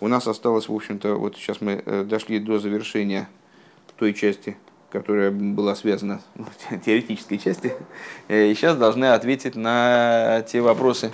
[0.00, 3.26] У нас осталось, в общем-то, вот сейчас мы э, дошли до завершения
[3.96, 4.58] той части,
[4.90, 6.44] которая была связана, ну,
[6.84, 7.74] теоретической части,
[8.28, 11.10] э, и сейчас должны ответить на те вопросы,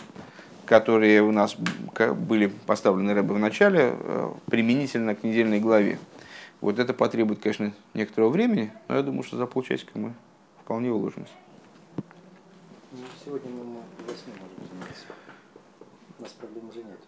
[0.67, 6.01] которые у нас были поставлены Рэбе в начале, э, применительно к недельной главе.
[6.61, 10.15] Вот это потребует, конечно, некоторого времени, но я думаю, что за полчасика мы
[10.65, 11.33] вполне уложимся.
[12.91, 15.30] Ну, сегодня мы 8 можем заниматься.
[16.21, 16.99] У нас проблем уже нет.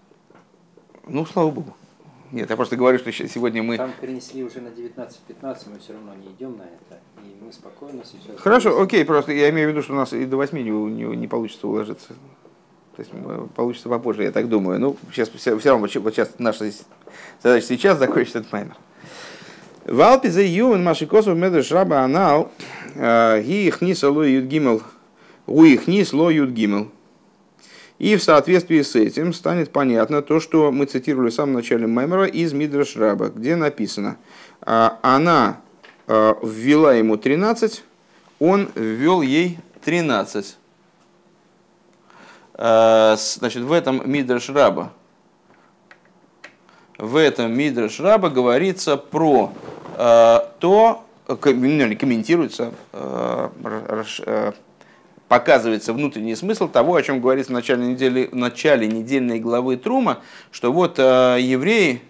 [1.07, 1.75] Ну, слава богу.
[2.31, 3.77] Нет, я просто говорю, что сегодня мы...
[3.77, 5.11] Там перенесли уже на 19-15,
[5.71, 6.99] мы все равно не идем на это.
[7.19, 8.41] И мы спокойно сейчас...
[8.41, 11.17] Хорошо, окей, просто я имею в виду, что у нас и до 8 не, не,
[11.17, 12.15] не получится уложиться.
[12.97, 13.11] То есть
[13.55, 14.81] получится попозже, я так думаю.
[14.81, 16.71] Ну, сейчас все, все равно, вот сейчас наша
[17.43, 18.77] задача сейчас закончить этот маймер.
[19.85, 22.51] Валпи за ювен машикосов медуш раба анал
[22.95, 24.81] э, ги их ниса ло юдгимел
[25.47, 26.89] у их нис ло юдгимел.
[28.03, 32.27] И в соответствии с этим станет понятно то, что мы цитировали в самом начале Маймера
[32.27, 34.17] из Мидраш Раба, где написано,
[34.61, 35.61] «А, она
[36.09, 37.85] а, ввела ему 13,
[38.41, 40.57] он ввел ей 13.
[42.55, 44.93] А, значит, в этом Мидраш Раба,
[46.99, 49.53] в этом Мидраш Раба говорится про
[50.59, 51.05] то,
[51.41, 52.73] комментируется,
[55.33, 60.19] показывается внутренний смысл того, о чем говорится в начале, недели, в начале недельной главы Трума,
[60.51, 62.03] что вот э, евреи,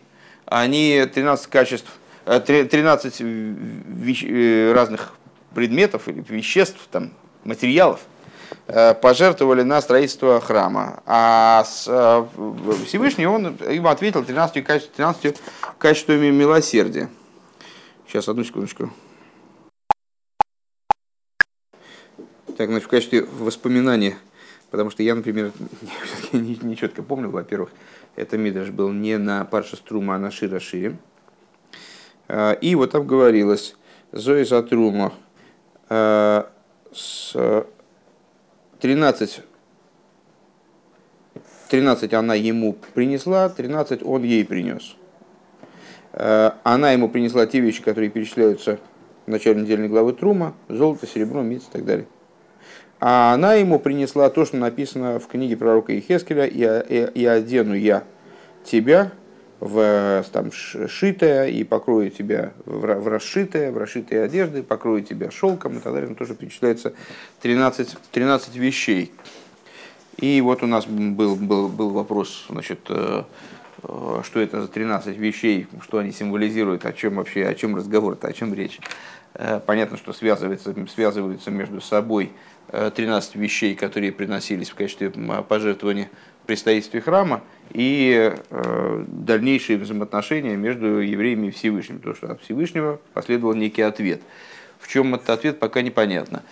[0.47, 1.89] они 13 качеств,
[2.25, 5.13] 13 э, вещ, э, разных
[5.55, 7.13] предметов или веществ, там,
[7.45, 8.01] материалов,
[8.67, 11.01] э, пожертвовали на строительство храма.
[11.07, 11.65] А
[12.87, 15.37] Всевышний он им ответил 13, качеств, 13
[15.79, 17.09] качествами милосердия.
[18.09, 18.91] Сейчас, одну секундочку.
[22.63, 24.17] Так, значит, в качестве воспоминания,
[24.71, 25.51] потому что я, например,
[26.33, 27.71] не, четко помню, во-первых,
[28.15, 30.97] это Мидраш был не на Парша Струма, а на Шира Шире.
[32.29, 33.75] А, и вот там говорилось,
[34.13, 35.13] Зои за Трума,
[35.89, 36.53] а,
[36.93, 37.67] с,
[38.79, 39.41] 13,
[41.69, 44.95] 13 она ему принесла, 13 он ей принес.
[46.13, 48.79] Э, она ему принесла те вещи, которые перечисляются
[49.27, 52.07] в начале недельной главы Трума, золото, серебро, медь и так далее.
[53.05, 57.75] А она ему принесла то, что написано в книге пророка Ихескеля «И, и, и одену
[57.75, 58.05] я
[58.65, 59.11] тебя
[59.59, 65.79] в там, шитое и покрою тебя в, в расшитое, в расшитые одежды, покрою тебя шелком
[65.79, 66.07] и так далее».
[66.07, 66.93] Там тоже перечисляется
[67.41, 69.13] 13, 13 вещей.
[70.19, 73.25] И вот у нас был, был, был вопрос, значит, э,
[73.83, 78.29] э, что это за 13 вещей, что они символизируют, о чем вообще, о чем разговор-то,
[78.29, 78.79] о чем речь.
[79.35, 82.31] Э, понятно, что связывается, связываются между собой
[82.71, 85.11] 13 вещей, которые приносились в качестве
[85.49, 86.11] пожертвования
[86.47, 88.35] при строительстве храма, и
[89.07, 92.01] дальнейшие взаимоотношения между евреями и Всевышним.
[92.01, 94.21] То, что от Всевышнего последовал некий ответ.
[94.81, 96.43] В чем этот ответ, пока непонятно.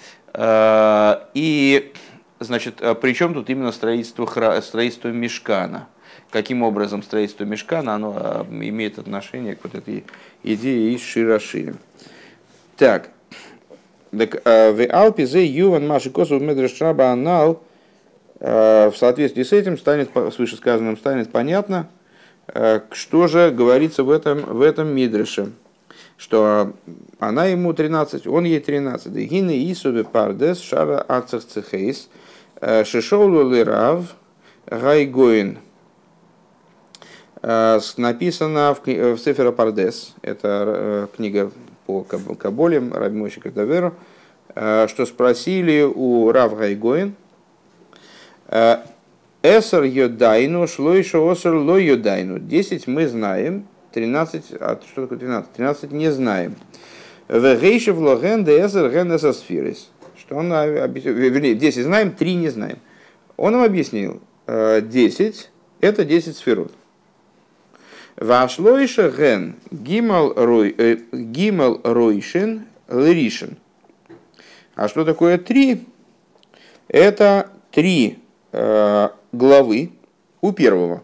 [1.35, 1.93] И
[2.41, 4.61] Значит, а при чем тут именно строительство, хра...
[4.63, 5.89] строительство мешкана?
[6.31, 10.05] Каким образом строительство мешкана оно а, имеет отношение к вот этой
[10.43, 11.77] идее из Широширим?
[12.79, 13.11] Так,
[14.17, 17.63] так а, в Алпе зе юван маши косу медрешраба анал
[18.39, 21.91] в соответствии с этим станет, с вышесказанным станет понятно,
[22.91, 25.53] что же говорится в этом, в этом мидреше
[26.17, 26.73] что
[27.19, 29.13] она ему 13, он ей 13.
[29.13, 32.09] Гины Исубе Пардес Шара Ацах Цехейс–
[32.61, 34.15] Э, Шишоулу Лирав
[34.67, 35.59] Гайгоин.
[37.43, 41.51] Э, написано в, в Сефера Пардес, это э, книга
[41.91, 43.95] по Каболе, Раби Мойши Картаверу,
[44.55, 47.15] что спросили у Рав Гайгоин,
[49.43, 52.39] Эсер йодайну, шлойша осер ло йодайну.
[52.39, 55.53] Десять мы знаем, тринадцать, а что такое тринадцать?
[55.53, 56.57] Тринадцать не знаем.
[57.29, 59.89] Вегейшев логен де эсер ген эсер сфирис
[60.21, 62.79] что он, вернее, 10 знаем, 3 не знаем.
[63.37, 66.73] Он нам объяснил, 10– это 10 сферот.
[68.21, 73.57] Вашлойша ген гимал, рой, э, гимал ройшин лиришин.
[74.77, 75.85] А что такое три?
[76.87, 78.19] Это три
[78.53, 79.91] э, главы
[80.41, 81.03] у первого.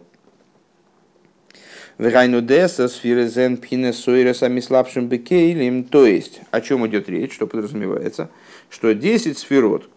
[1.97, 5.83] Вегайну деса сфирезен пхине сойреса слабшим бекейлем.
[5.83, 8.29] То есть, о чем идет речь, что подразумевается–
[8.69, 9.89] что 10 сферот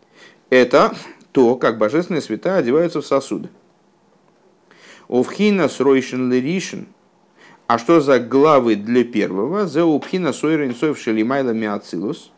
[0.50, 0.94] –это
[1.32, 3.48] то, как божественные света одеваются в сосуды.
[5.08, 6.86] Овхина сройшен лиришен.
[7.66, 9.66] А что за главы для первого?
[9.66, 12.32] За упхина сойрен сойв шелимайла миацилус.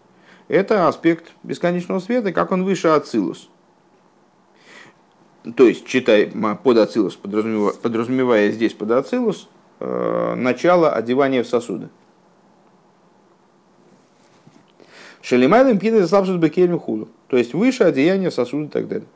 [0.48, 3.48] Это аспект бесконечного света, как он выше ацилус.
[5.56, 6.26] То есть, читай
[6.62, 9.48] под ацилус, подразумевая, подразумевая здесь под ацилус,
[9.78, 11.88] э, начало одевания в сосуды.
[15.22, 17.08] Шелимайлем пины слабшут бекельм худу.
[17.28, 19.06] То есть выше одеяния сосуда и так далее.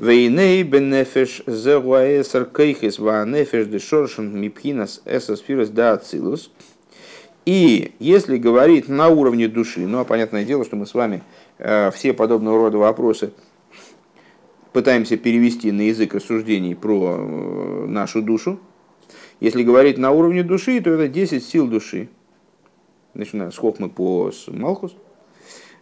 [0.00, 6.52] Вейней бенефеш зегуаэсер кейхис ваанефеш дешоршен мипхинас эсосфирос да ацилус.
[7.44, 11.24] И если говорить на уровне души, ну а понятное дело, что мы с вами
[11.58, 13.32] э, все подобного рода вопросы
[14.72, 18.60] пытаемся перевести на язык рассуждений про э, нашу душу.
[19.40, 22.08] Если говорить на уровне души, то это 10 сил души
[23.14, 24.94] начиная с Хохмы по Малхус.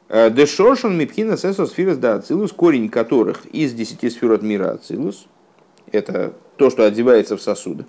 [0.09, 5.27] Э, Дешоршан Мипхина Сесос Фирос да Ацилус, корень которых из десяти сферот мира Ацилус,
[5.91, 7.87] это то, что одевается в сосуды.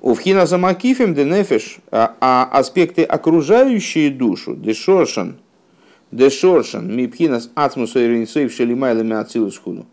[0.00, 5.38] Увхина Замакифим Денефеш, а, а аспекты, окружающие душу, Дешоршан,
[6.10, 9.86] Дешоршан Мипхинас Ацмус Иринсейв Шелимайлами Ацилус Хуну,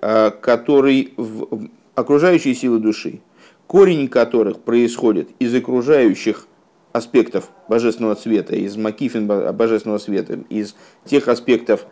[0.00, 3.20] э, который в окружающие силы души,
[3.66, 6.46] корень которых происходит из окружающих
[6.92, 10.74] аспектов божественного света, из макифин божественного света, из
[11.04, 11.86] тех аспектов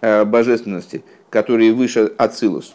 [0.00, 2.74] э, божественности, которые выше Ацилус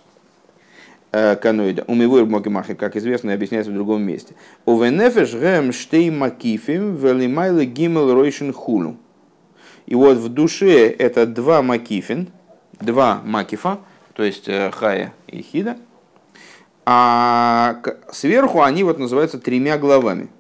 [1.12, 1.84] э, каноида.
[1.88, 4.36] Умивой Могимахи, как известно, объясняется в другом месте.
[4.66, 8.98] Увенефеш гэм штей макифим велимайлы гимел ройшин хулу.
[9.86, 12.30] И вот в душе это два макифин,
[12.80, 13.80] два макифа,
[14.14, 15.78] то есть э, хая и хида,
[16.86, 20.30] а сверху они вот называются тремя главами–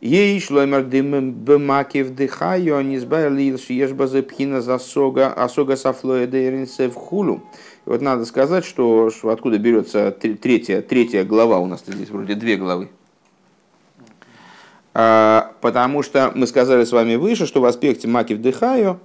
[0.00, 6.94] Ей шлоймер дым бемаки вдыхаю, не избавил шиеш базы пхина засога, асога сафлоя дейринсе в
[6.94, 7.42] хулу.
[7.84, 12.90] Вот надо сказать, что, откуда берется третья, третья глава, у нас здесь вроде две главы.
[14.94, 19.00] А, потому что мы сказали с вами выше, что в аспекте маки вдыхаю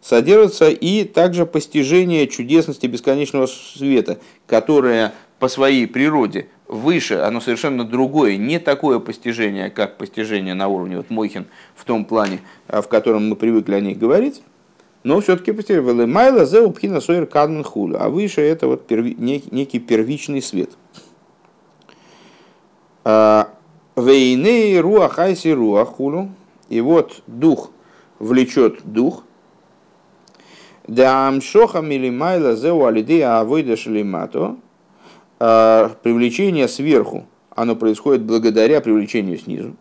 [0.00, 8.36] содержится и также постижение чудесности бесконечного света, которое по своей природе выше, оно совершенно другое,
[8.36, 13.36] не такое постижение, как постижение на уровне вот Мойхин в том плане, в котором мы
[13.36, 14.42] привыкли о них говорить,
[15.02, 16.06] но все-таки постижение.
[16.06, 20.70] Майла зеу пхина сойер кадмен хулю, а выше это вот перви, некий первичный свет.
[23.96, 26.28] Вейны руах айси руах хулю,
[26.68, 27.70] и вот дух
[28.18, 29.24] влечет дух,
[30.86, 34.56] да амшоха милимайла зеу алидея авойда шалимато.
[35.40, 39.76] А, привлечение сверху, оно происходит благодаря привлечению снизу.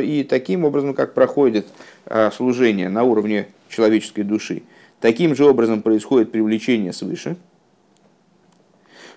[0.00, 1.66] И таким образом, как проходит
[2.06, 4.62] а, служение на уровне человеческой души,
[5.00, 7.36] таким же образом происходит привлечение свыше.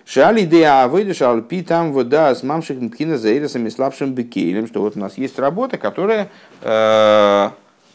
[0.04, 5.00] Шали де авыдыш алпи там вода с мамших мкина заиросами слабшим бекейлем, что вот у
[5.00, 6.30] нас есть работа, которая
[6.62, 7.50] э,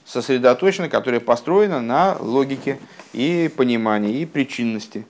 [0.06, 2.80] сосредоточена, которая построена на логике
[3.12, 5.06] и понимании, и причинности.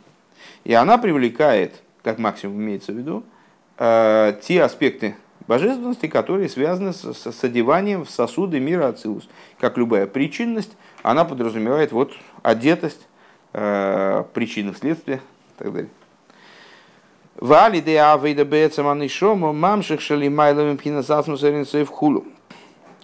[0.63, 3.23] И она привлекает, как максимум имеется в виду,
[3.77, 5.15] э, те аспекты
[5.47, 9.27] божественности, которые связаны с, с одеванием в сосуды мира Ацилус.
[9.59, 10.71] Как любая причинность,
[11.03, 13.07] она подразумевает вот одетость,
[13.53, 15.89] э, причины следствия и так далее.
[17.35, 22.25] Вали де авейда бецаманы шомо мамших шали майловым пхинасасну в хулу.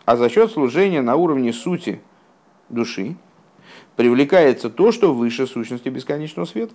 [0.06, 2.02] А за счет служения на уровне сути
[2.70, 3.16] души
[3.96, 6.74] привлекается то, что выше сущности бесконечного света.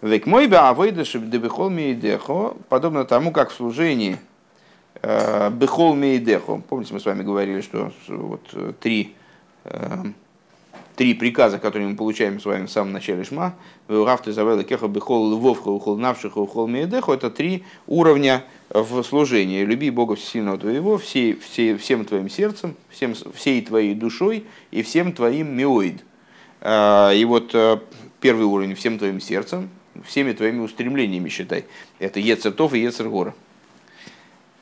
[0.00, 0.48] Век мой
[1.38, 4.18] бехол мейдехо, подобно тому, как в служении
[5.00, 6.60] э, бехол мейдехо.
[6.68, 9.14] Помните, мы с вами говорили, что вот э, три
[9.64, 10.02] э,
[10.96, 13.54] три приказа, которые мы получаем с вами в самом начале Шма,
[13.88, 19.64] Рафты Завела Кеха Бехол Львовха Ухол Навшиха Ухол Меедеху, это три уровня в служении.
[19.64, 25.12] Люби Бога Всесильного твоего, все, все, всем твоим сердцем, всем, всей твоей душой и всем
[25.12, 26.02] твоим миоид.
[26.60, 27.78] А, и вот э,
[28.20, 29.68] первый уровень всем твоим сердцем,
[30.06, 31.64] всеми твоими устремлениями считай.
[31.98, 33.34] Это Ецертов и Ецергора.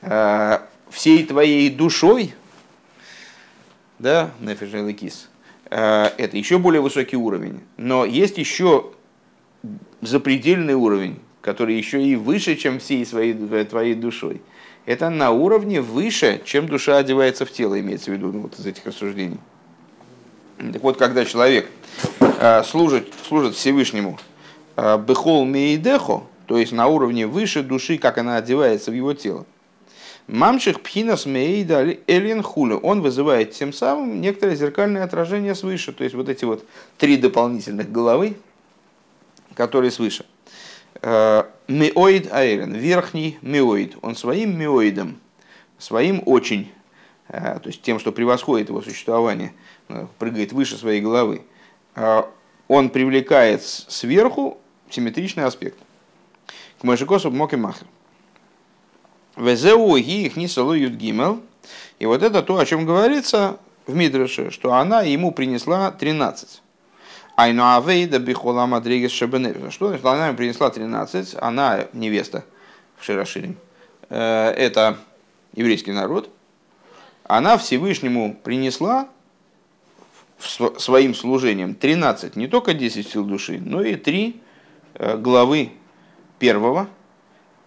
[0.02, 2.34] А, всей твоей душой,
[3.98, 5.28] да, Нефиш Кис,
[5.70, 7.60] это еще более высокий уровень.
[7.76, 8.92] Но есть еще
[10.00, 14.42] запредельный уровень, который еще и выше, чем всей своей твоей душой.
[14.86, 18.66] Это на уровне выше, чем душа одевается в тело, имеется в виду ну, вот из
[18.66, 19.38] этих рассуждений.
[20.72, 21.70] Так вот, когда человек
[22.20, 24.18] э, служит, служит Всевышнему
[24.76, 29.46] э, бехол мейдехо, то есть на уровне выше души, как она одевается в его тело,
[30.30, 32.78] Мамших пхинас мейда элин хулю.
[32.78, 35.92] Он вызывает тем самым некоторое зеркальное отражение свыше.
[35.92, 36.64] То есть вот эти вот
[36.98, 38.36] три дополнительных головы,
[39.56, 40.24] которые свыше.
[41.02, 43.96] Э, миоид аэлен, верхний миоид.
[44.02, 45.18] Он своим миоидом,
[45.78, 46.70] своим очень,
[47.26, 49.52] э, то есть тем, что превосходит его существование,
[49.88, 51.42] э, прыгает выше своей головы,
[52.68, 54.58] он привлекает сверху
[54.90, 55.76] симметричный аспект.
[56.80, 57.88] К Машикосу Моки Махер.
[59.36, 61.40] Везеу их не гимел.
[61.98, 66.62] И вот это то, о чем говорится в Мидреше, что она ему принесла 13.
[67.36, 69.70] Айну авейда бихола мадригес шабенефиша.
[69.70, 72.44] Что значит, она ему принесла 13, она невеста
[72.98, 73.56] в Широширим.
[74.08, 74.98] Э, это
[75.54, 76.30] еврейский народ.
[77.24, 79.08] Она Всевышнему принесла
[80.78, 84.40] своим служением 13, не только 10 сил души, но и 3
[84.94, 85.72] э, главы
[86.38, 86.88] первого,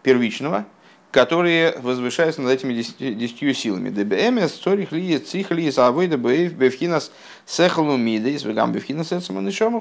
[0.02, 0.66] первичного,
[1.14, 3.90] которые возвышаются над этими десятью силами.
[3.90, 7.12] ДБМС, цорих ли, цих ли, завыда, бевхинас,
[7.46, 9.14] сехалу мидейс, вегам бевхинас,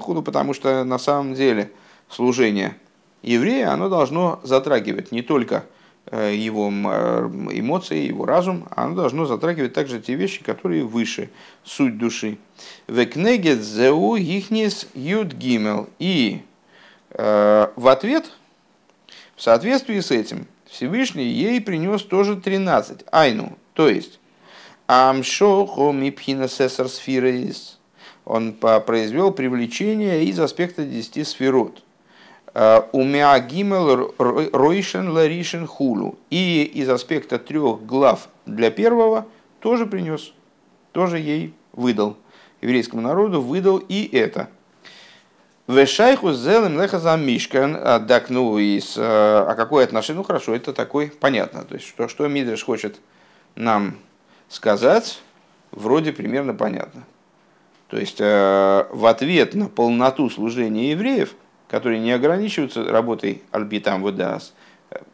[0.03, 1.71] худу, потому что на самом деле
[2.07, 2.75] служение
[3.23, 5.65] еврея, оно должно затрагивать не только
[6.05, 11.31] э, его э, эмоции, его разум, оно должно затрагивать также те вещи, которые выше,
[11.63, 12.37] суть души.
[12.87, 15.89] Векнегет зеу ихнис юд гимел.
[15.97, 16.43] И
[17.09, 18.29] э, в ответ,
[19.35, 23.05] в соответствии с этим, Всевышний ей принес тоже 13.
[23.11, 24.19] Айну, то есть
[24.87, 27.77] Амшохо мипхина сесар сфирис.
[28.25, 31.83] Он произвел привлечение из аспекта 10 сферот.
[32.55, 36.17] А, Умя гимел ройшен ларишен хулу.
[36.31, 39.27] И из аспекта трех глав для первого
[39.59, 40.33] тоже принес,
[40.91, 42.17] тоже ей выдал.
[42.61, 44.49] Еврейскому народу выдал и это–
[45.67, 50.17] Вешайху зелем леха мишкан, так, ну, из, а какое отношение?
[50.17, 51.63] Ну, хорошо, это такой, понятно.
[51.63, 52.99] То есть, что, что Мидриш хочет
[53.55, 53.95] нам
[54.49, 55.21] сказать,
[55.71, 57.03] вроде примерно понятно.
[57.87, 61.33] То есть, в ответ на полноту служения евреев,
[61.69, 64.53] которые не ограничиваются работой альбитам выдас,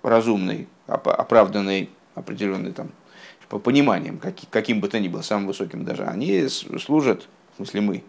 [0.02, 2.90] разумной, оправданной, определенной там,
[3.50, 4.20] по пониманиям,
[4.50, 8.04] каким бы то ни было, самым высоким даже, они служат, в смысле мы,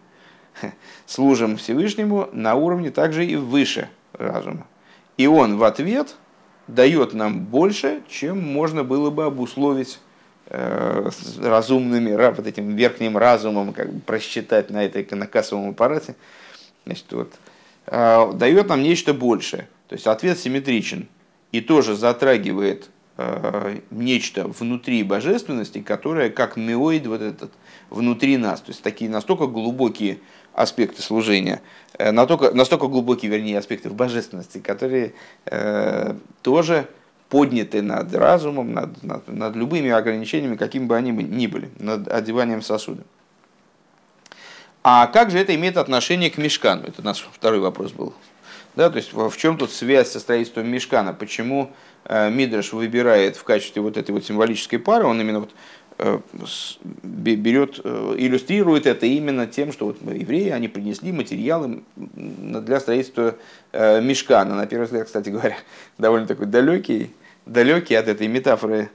[1.05, 4.67] служим Всевышнему на уровне также и выше разума.
[5.17, 6.15] И он в ответ
[6.67, 9.99] дает нам больше, чем можно было бы обусловить
[10.47, 16.15] э, разумными, вот этим верхним разумом, как бы просчитать на этой на кассовом аппарате.
[16.85, 17.33] Значит, вот,
[17.87, 19.67] э, дает нам нечто большее.
[19.87, 21.07] То есть ответ симметричен
[21.51, 27.51] и тоже затрагивает э, нечто внутри божественности, которое как миоид вот этот
[27.89, 28.61] внутри нас.
[28.61, 30.19] То есть такие настолько глубокие
[30.53, 31.61] аспекты служения,
[31.97, 35.13] э, настолько, настолько глубокие, вернее, аспекты в божественности, которые
[35.45, 36.87] э, тоже
[37.29, 42.61] подняты над разумом, над, над, над любыми ограничениями, какими бы они ни были, над одеванием
[42.61, 43.03] сосуда.
[44.83, 46.83] А как же это имеет отношение к мешкану?
[46.87, 48.13] Это наш второй вопрос был.
[48.75, 51.13] Да, то есть в чем тут связь со строительством мешкана?
[51.13, 51.71] Почему
[52.05, 55.51] э, Мидраш выбирает в качестве вот этой вот символической пары, он именно вот
[57.03, 63.35] берет, э, иллюстрирует это именно тем, что вот евреи, они принесли материалы для строительства
[63.71, 64.55] мешкана.
[64.55, 65.57] На первый взгляд, кстати говоря,
[65.97, 67.11] довольно такой далекий,
[67.45, 68.89] далекий от этой метафоры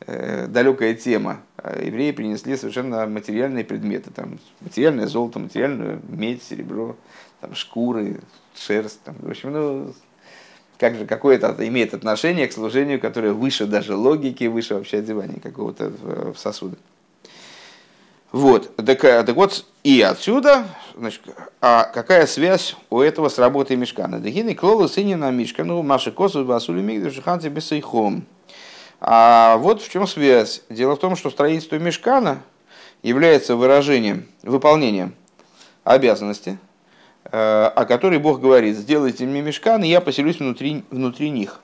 [0.00, 1.40] далекая тема.
[1.80, 6.96] Евреи принесли совершенно материальные предметы, там, материальное золото, материальную медь, серебро,
[7.40, 8.20] там, шкуры,
[8.54, 9.00] шерсть.
[9.04, 9.94] Там, в общем, ну,
[10.82, 15.92] как же какое-то имеет отношение к служению, которое выше даже логики, выше вообще одевания какого-то
[16.02, 16.76] в сосуда.
[18.32, 20.66] Вот, так, э, так вот, и отсюда,
[20.96, 21.20] значит,
[21.60, 24.18] а какая связь у этого с работой мешкана?
[24.18, 28.26] Дагины клола сынина мешкану маши косу васули мигдаш ханти бесайхом.
[29.00, 30.62] А вот в чем связь.
[30.68, 32.42] Дело в том, что строительство мешкана
[33.04, 35.14] является выражением, выполнением
[35.84, 36.58] обязанности–
[37.24, 41.60] о которой Бог говорит, сделайте мне мешкан, и я поселюсь внутри, внутри них.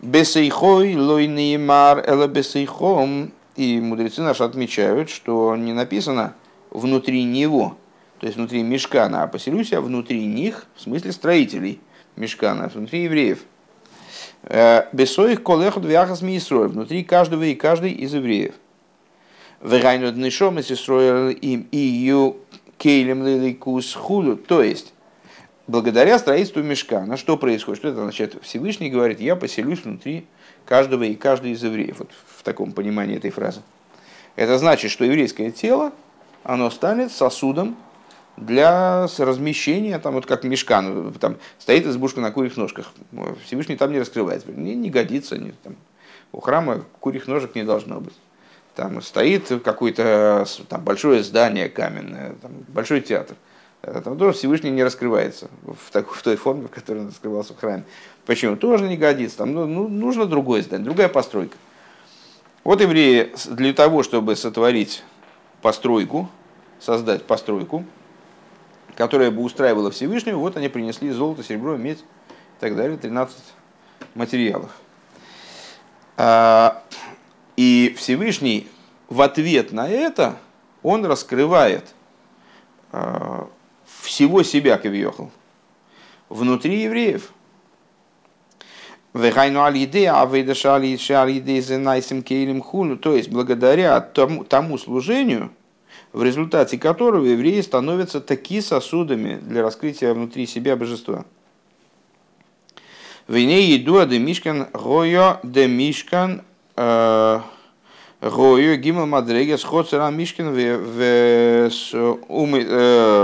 [0.00, 3.32] Бесейхой лойнеймар эла бесейхом.
[3.56, 6.34] И мудрецы наши отмечают, что не написано
[6.70, 7.76] внутри него,
[8.20, 11.80] то есть внутри мешкана, а поселюсь я внутри них, в смысле строителей
[12.14, 13.40] мешкана, внутри евреев.
[14.44, 18.54] Э, Бесоих колехот вяхас миисрой, внутри каждого и каждой из евреев.
[19.60, 22.34] Вегайну днешом и ее
[22.78, 24.36] кейлем лиликус худу.
[24.36, 24.94] То есть,
[25.66, 27.80] благодаря строительству мешкана, что происходит?
[27.80, 28.42] Что это значит?
[28.42, 30.26] Всевышний говорит, я поселюсь внутри
[30.64, 31.98] каждого и каждой из евреев.
[31.98, 33.60] Вот в таком понимании этой фразы.
[34.36, 35.92] Это значит, что еврейское тело,
[36.44, 37.76] оно станет сосудом
[38.36, 42.92] для размещения, там вот как мешкан, там стоит избушка на курьих ножках,
[43.44, 45.74] Всевышний там не раскрывается, не, не годится, не, там,
[46.30, 48.14] у храма курьих ножек не должно быть
[48.78, 53.34] там стоит какое-то там, большое здание каменное, там, большой театр.
[53.82, 57.54] Э, там тоже Всевышний не раскрывается в, так, в той форме, в которой он раскрывался
[57.54, 57.82] в храме.
[58.24, 58.54] Почему?
[58.54, 59.38] Тоже не годится.
[59.38, 61.56] Там ну, ну, нужно другое здание, другая постройка.
[62.62, 65.02] Вот евреи для того, чтобы сотворить
[65.60, 66.30] постройку,
[66.78, 67.84] создать постройку,
[68.94, 73.38] которая бы устраивала Всевышнего, вот они принесли золото, серебро, медь и так далее, 13
[74.14, 74.70] материалов.
[77.58, 78.68] А, и Всевышний
[79.08, 80.38] в ответ на это,
[80.84, 81.92] он раскрывает
[82.92, 83.44] э,
[83.84, 85.32] всего себя, Кавиохал,
[86.28, 87.32] внутри евреев.
[89.12, 89.24] То
[93.16, 95.50] есть, благодаря тому, тому служению,
[96.12, 101.24] в результате которого евреи становятся такие сосудами для раскрытия внутри себя божества.
[103.26, 106.42] Вине еду де мишкан гойо де мишкан
[108.20, 110.52] Гою Гимал Мадрегес Хоцера Мишкин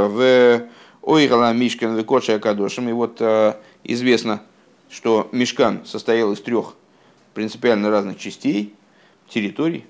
[0.09, 0.69] в
[1.05, 2.89] Ойгала Мишкин в Коча Кадошем.
[2.89, 4.43] И вот э, известно,
[4.89, 6.75] что Мишкан состоял из трех
[7.35, 8.75] принципиально разных частей,
[9.29, 9.85] территорий.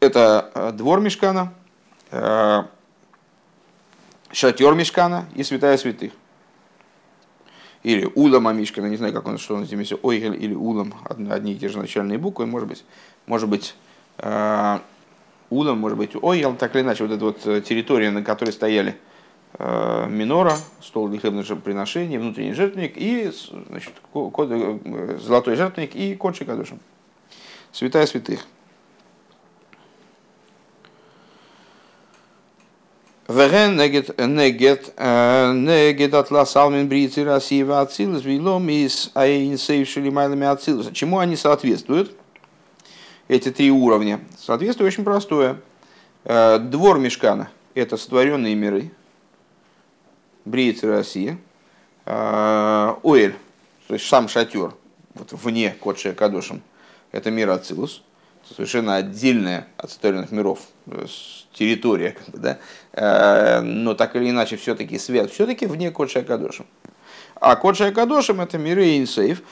[0.00, 1.54] Это э, двор Мишкана,
[2.10, 2.62] э,
[4.32, 6.12] шатер Мишкана и святая святых
[7.82, 10.94] или Улама Мишкана, не знаю, как он, что он здесь, Ойгель или Улам,
[11.30, 12.84] одни и те же начальные буквы, может быть,
[13.26, 13.74] может быть,
[14.18, 14.78] э,
[15.50, 18.96] Улам, может быть, Ойгел, так или иначе, вот эта вот э, территория, на которой стояли
[19.58, 23.30] э, минора, стол для хлебных приношений, внутренний жертвенник и
[23.68, 24.48] значит, код,
[25.20, 26.80] золотой жертвенник и кончик кадушем.
[27.72, 28.46] Святая святых.
[33.28, 40.90] Веген негет негет негет атлас алмин брици России в Ацилус вилом из аинсейвшили майлами Ацилус.
[40.92, 42.16] Чему они соответствуют?
[43.28, 44.20] Эти три уровня.
[44.38, 45.60] Соответствие очень простое.
[46.24, 48.90] Двор Мешкана– это сотворенные миры.
[50.46, 51.36] Бриицы России.
[52.06, 53.36] Оэль,
[53.86, 54.72] то есть сам шатер,
[55.12, 56.62] вот вне Кодше Кадошем,
[57.12, 58.02] это мир Ацилус.
[58.54, 60.60] Совершенно отдельная от сотворенных миров
[61.52, 66.66] территория, как бы, да, но так или иначе все-таки свет, все-таки вне Кодша Акадошем.
[67.34, 69.42] А Кодша Акадошем это миры инсейв,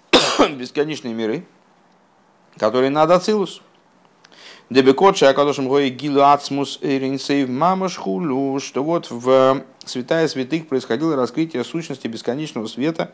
[0.56, 1.44] бесконечные миры,
[2.58, 3.62] которые надо Ацилус.
[4.70, 11.64] Дебекотша Акадошем Гои Гилу Ацмус Иринсейв Мамаш Хулу, что вот в Святая Святых происходило раскрытие
[11.64, 13.12] сущности бесконечного света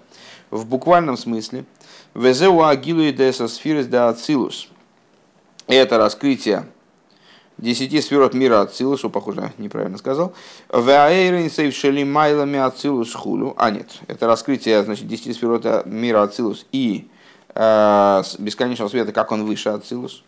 [0.50, 1.64] в буквальном смысле.
[2.14, 4.68] Везеу Агилу и Деса Сфирис да Ацилус.
[5.70, 6.66] Это раскрытие
[7.56, 10.32] десяти сферот мира Ацилусу, похоже, неправильно сказал.
[10.72, 13.54] Шелимайлами Ацилус Хулу.
[13.56, 17.08] А нет, это раскрытие значит, десяти сферот мира Ацилус и
[17.54, 20.24] э, бесконечного света, как он выше Ацилус.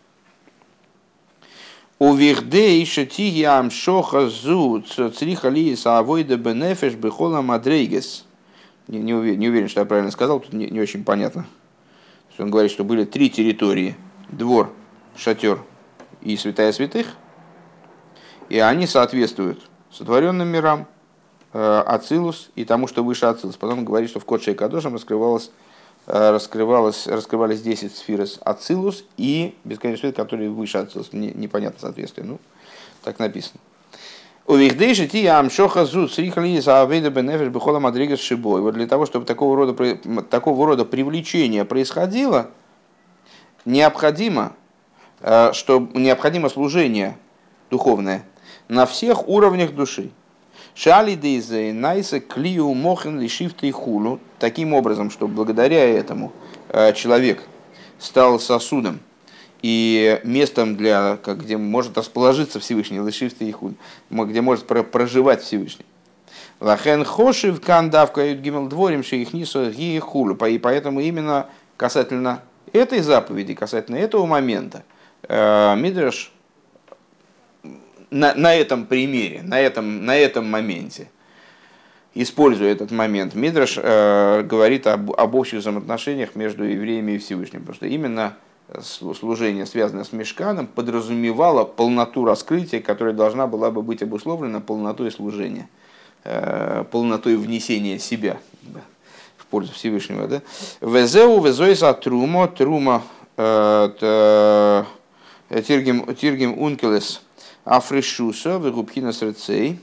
[1.98, 8.26] У вихдей шатиям шоха зу цриха ли саавойда бенефеш бехола мадрейгес.
[8.86, 11.46] Не, не, уверен, что я правильно сказал, тут не, не очень понятно.
[12.38, 13.94] Он говорит, что были три территории.
[14.30, 14.72] Двор,
[15.16, 15.62] шатер
[16.20, 17.06] и святая святых.
[18.48, 20.86] И они соответствуют сотворенным мирам,
[21.52, 23.56] э, Ацилус и тому, что выше Ацилус.
[23.56, 25.50] Потом говорит, что в Кодше и Кадошем раскрывалось
[26.06, 31.12] Э, раскрывалось, раскрывались 10 сфер Ацилус и бесконечный свет, который выше Ацилус.
[31.12, 32.26] Не, непонятно соответствие.
[32.26, 32.40] Ну,
[33.04, 33.60] так написано.
[34.44, 38.60] У Вихдейши ти амшоха зу срихали заавейда бенефеш бихола мадригас шибой.
[38.60, 42.50] Вот для того, чтобы такого рода, такого рода привлечение происходило,
[43.64, 44.56] необходимо,
[45.22, 47.16] что необходимо служение
[47.70, 48.24] духовное
[48.68, 50.10] на всех уровнях души.
[50.74, 54.18] Шали дейзе найса клиу мохен лишифта и хулу.
[54.38, 56.32] Таким образом, что благодаря этому
[56.68, 57.42] э, человек
[57.98, 59.00] стал сосудом
[59.60, 63.74] и местом, для, как, где может расположиться Всевышний, лишифта и хулу,
[64.10, 65.84] где может проживать Всевышний.
[66.58, 70.34] Лахен хошив кандавка гимел дворим шейхнису ги хулу.
[70.46, 72.40] И поэтому именно касательно
[72.72, 74.91] этой заповеди, касательно этого момента, э,
[75.28, 76.32] Мидраш
[78.10, 81.08] на, на этом примере, на этом, на этом моменте,
[82.14, 87.76] используя этот момент, Мидраш э, говорит об, об общих взаимоотношениях между евреями и Всевышним, потому
[87.76, 88.36] что именно
[88.80, 95.68] служение, связанное с мешканом, подразумевало полноту раскрытия, которая должна была бы быть обусловлена полнотой служения,
[96.24, 98.80] э, полнотой внесения себя да,
[99.36, 100.28] в пользу Всевышнего.
[100.28, 100.42] Да?
[100.80, 103.02] Везеу везойса трумо, трума
[103.36, 104.84] э,
[105.60, 107.22] тиргим, тиргим ункелес,
[107.64, 109.78] Афришуса, Вегубхина Срецей.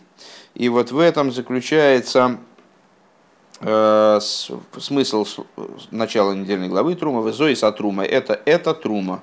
[0.56, 2.38] И вот в этом заключается
[3.62, 4.20] э,
[4.78, 5.26] смысл
[5.92, 8.04] начала недельной главы Трума, Везои Сатрума.
[8.04, 9.22] Это, это Трума.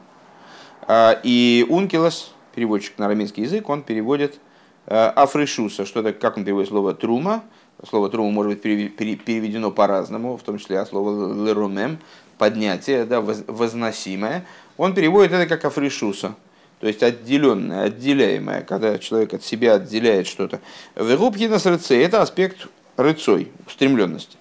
[0.86, 4.38] Э, и Ункилос, переводчик на арамейский язык, он переводит
[4.86, 5.84] э, Афришуса.
[5.84, 7.44] Что это, как он переводит слово Трума?
[7.86, 11.98] Слово Трума может быть переведено по-разному, в том числе от слова Лерумем,
[12.38, 14.46] поднятие, да, возносимое.
[14.76, 16.34] Он переводит это как Афришуса
[16.80, 20.60] то есть отделенное, отделяемое, когда человек от себя отделяет что-то.
[20.94, 22.66] Верубхинас рыцей– это аспект
[22.96, 24.36] рыцой, устремленности.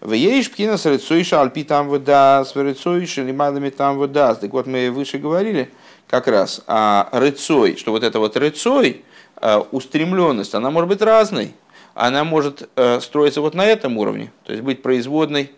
[0.00, 4.40] В ейш пхинас рыцой шальпи там выдаст, в рыцой шалимадами там выдаст.
[4.40, 5.70] Так вот, мы выше говорили
[6.06, 9.04] как раз о рыцой, что вот это вот рыцой,
[9.40, 11.54] э, устремленность, она может быть разной.
[11.94, 15.50] Она может э, строиться вот на этом уровне, то есть быть производной,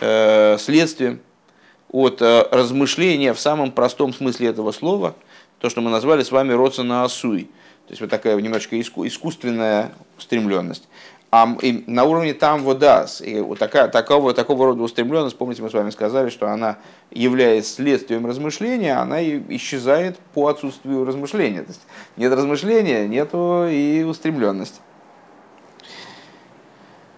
[0.00, 1.20] э, следствием
[1.90, 5.14] от размышления в самом простом смысле этого слова–
[5.60, 7.44] то, что мы назвали с вами на асуй.
[7.86, 10.88] То есть вот такая немножко искусственная устремленность.
[11.30, 11.46] А
[11.86, 15.90] на уровне там вода, и вот такая, такого, такого рода устремленность, помните, мы с вами
[15.90, 16.78] сказали, что она,
[17.10, 21.62] являясь следствием размышления, она исчезает по отсутствию размышления.
[21.62, 21.82] То есть
[22.16, 24.80] нет размышления, нету и устремленности.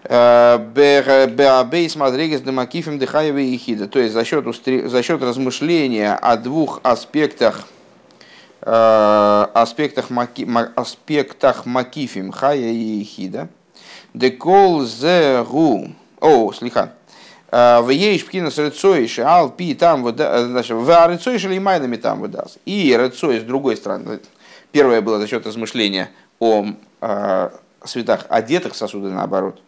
[0.09, 3.87] Э, Беабейс Мадригес Демакифим Дыхаева и Хида.
[3.87, 7.65] То есть за счет, за счет размышления о двух аспектах
[8.61, 13.47] Э, аспектах, маки, аспектах макифим хая и хида.
[14.13, 15.87] Декол зе гу.
[16.19, 16.93] О, слиха.
[17.51, 21.95] Э, в ейш пкина с рыцой ал пи там вода, значит, в рыцой шли майнами
[21.95, 22.57] там выдаст.
[22.65, 24.19] И рыцой с другой стороны.
[24.73, 26.65] Первое было за счет размышления о
[26.99, 27.49] э,
[27.85, 29.61] светах одетых сосуды наоборот.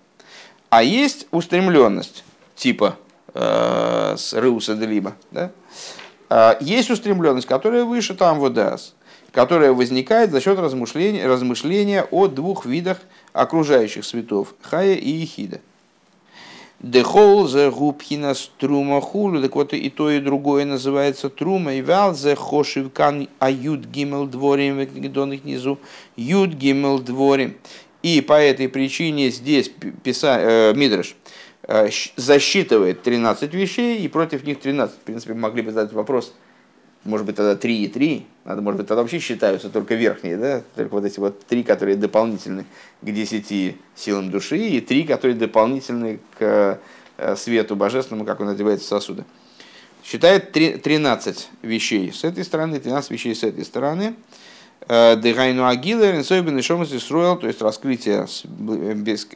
[0.71, 2.23] А есть устремленность
[2.55, 2.95] типа
[3.33, 5.17] э, с Рыуса Делиба.
[5.29, 5.51] Да?
[6.29, 8.95] А, есть устремленность, которая выше там водас,
[9.33, 13.01] которая возникает за счет размышления, размышления о двух видах
[13.33, 15.59] окружающих светов– хая и ехида.
[16.79, 22.15] Дехол за губхина струма хулу, так вот и то, и другое называется трума, и вял
[22.15, 25.79] за хошивкан ают гимел дворим, их низу,
[26.15, 27.57] ют гимел дворим.
[28.03, 29.71] И по этой причине здесь
[30.03, 31.15] писа, э, Мидраш
[31.63, 34.95] Э, засчитывает 13 вещей, и против них 13.
[34.95, 36.33] В принципе, могли бы задать вопрос,
[37.03, 40.63] может быть, тогда 3 и 3, надо, может быть, тогда вообще считаются только верхние, да,
[40.75, 42.65] только вот эти вот три, которые дополнительны
[43.01, 46.79] к 10 силам души, и три, которые дополнительны к
[47.17, 49.23] э, свету божественному, как он одевается сосуды.
[50.03, 54.15] Считает 13 вещей с этой стороны, 13 вещей с этой стороны.
[54.87, 58.27] Э, Дегайну Агилер, Инсойбен и Шомас Исруэл, то есть раскрытие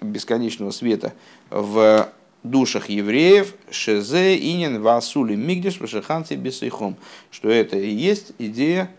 [0.02, 1.14] бесконечного света
[1.50, 2.10] в
[2.44, 6.98] душах евреев, Шезе, Инин, Васули, Мигдиш, Вашиханцы, Бесейхом,
[7.32, 8.92] что это и есть идея,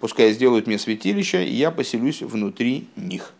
[0.00, 3.32] пускай сделают мне святилище, и я поселюсь внутри них.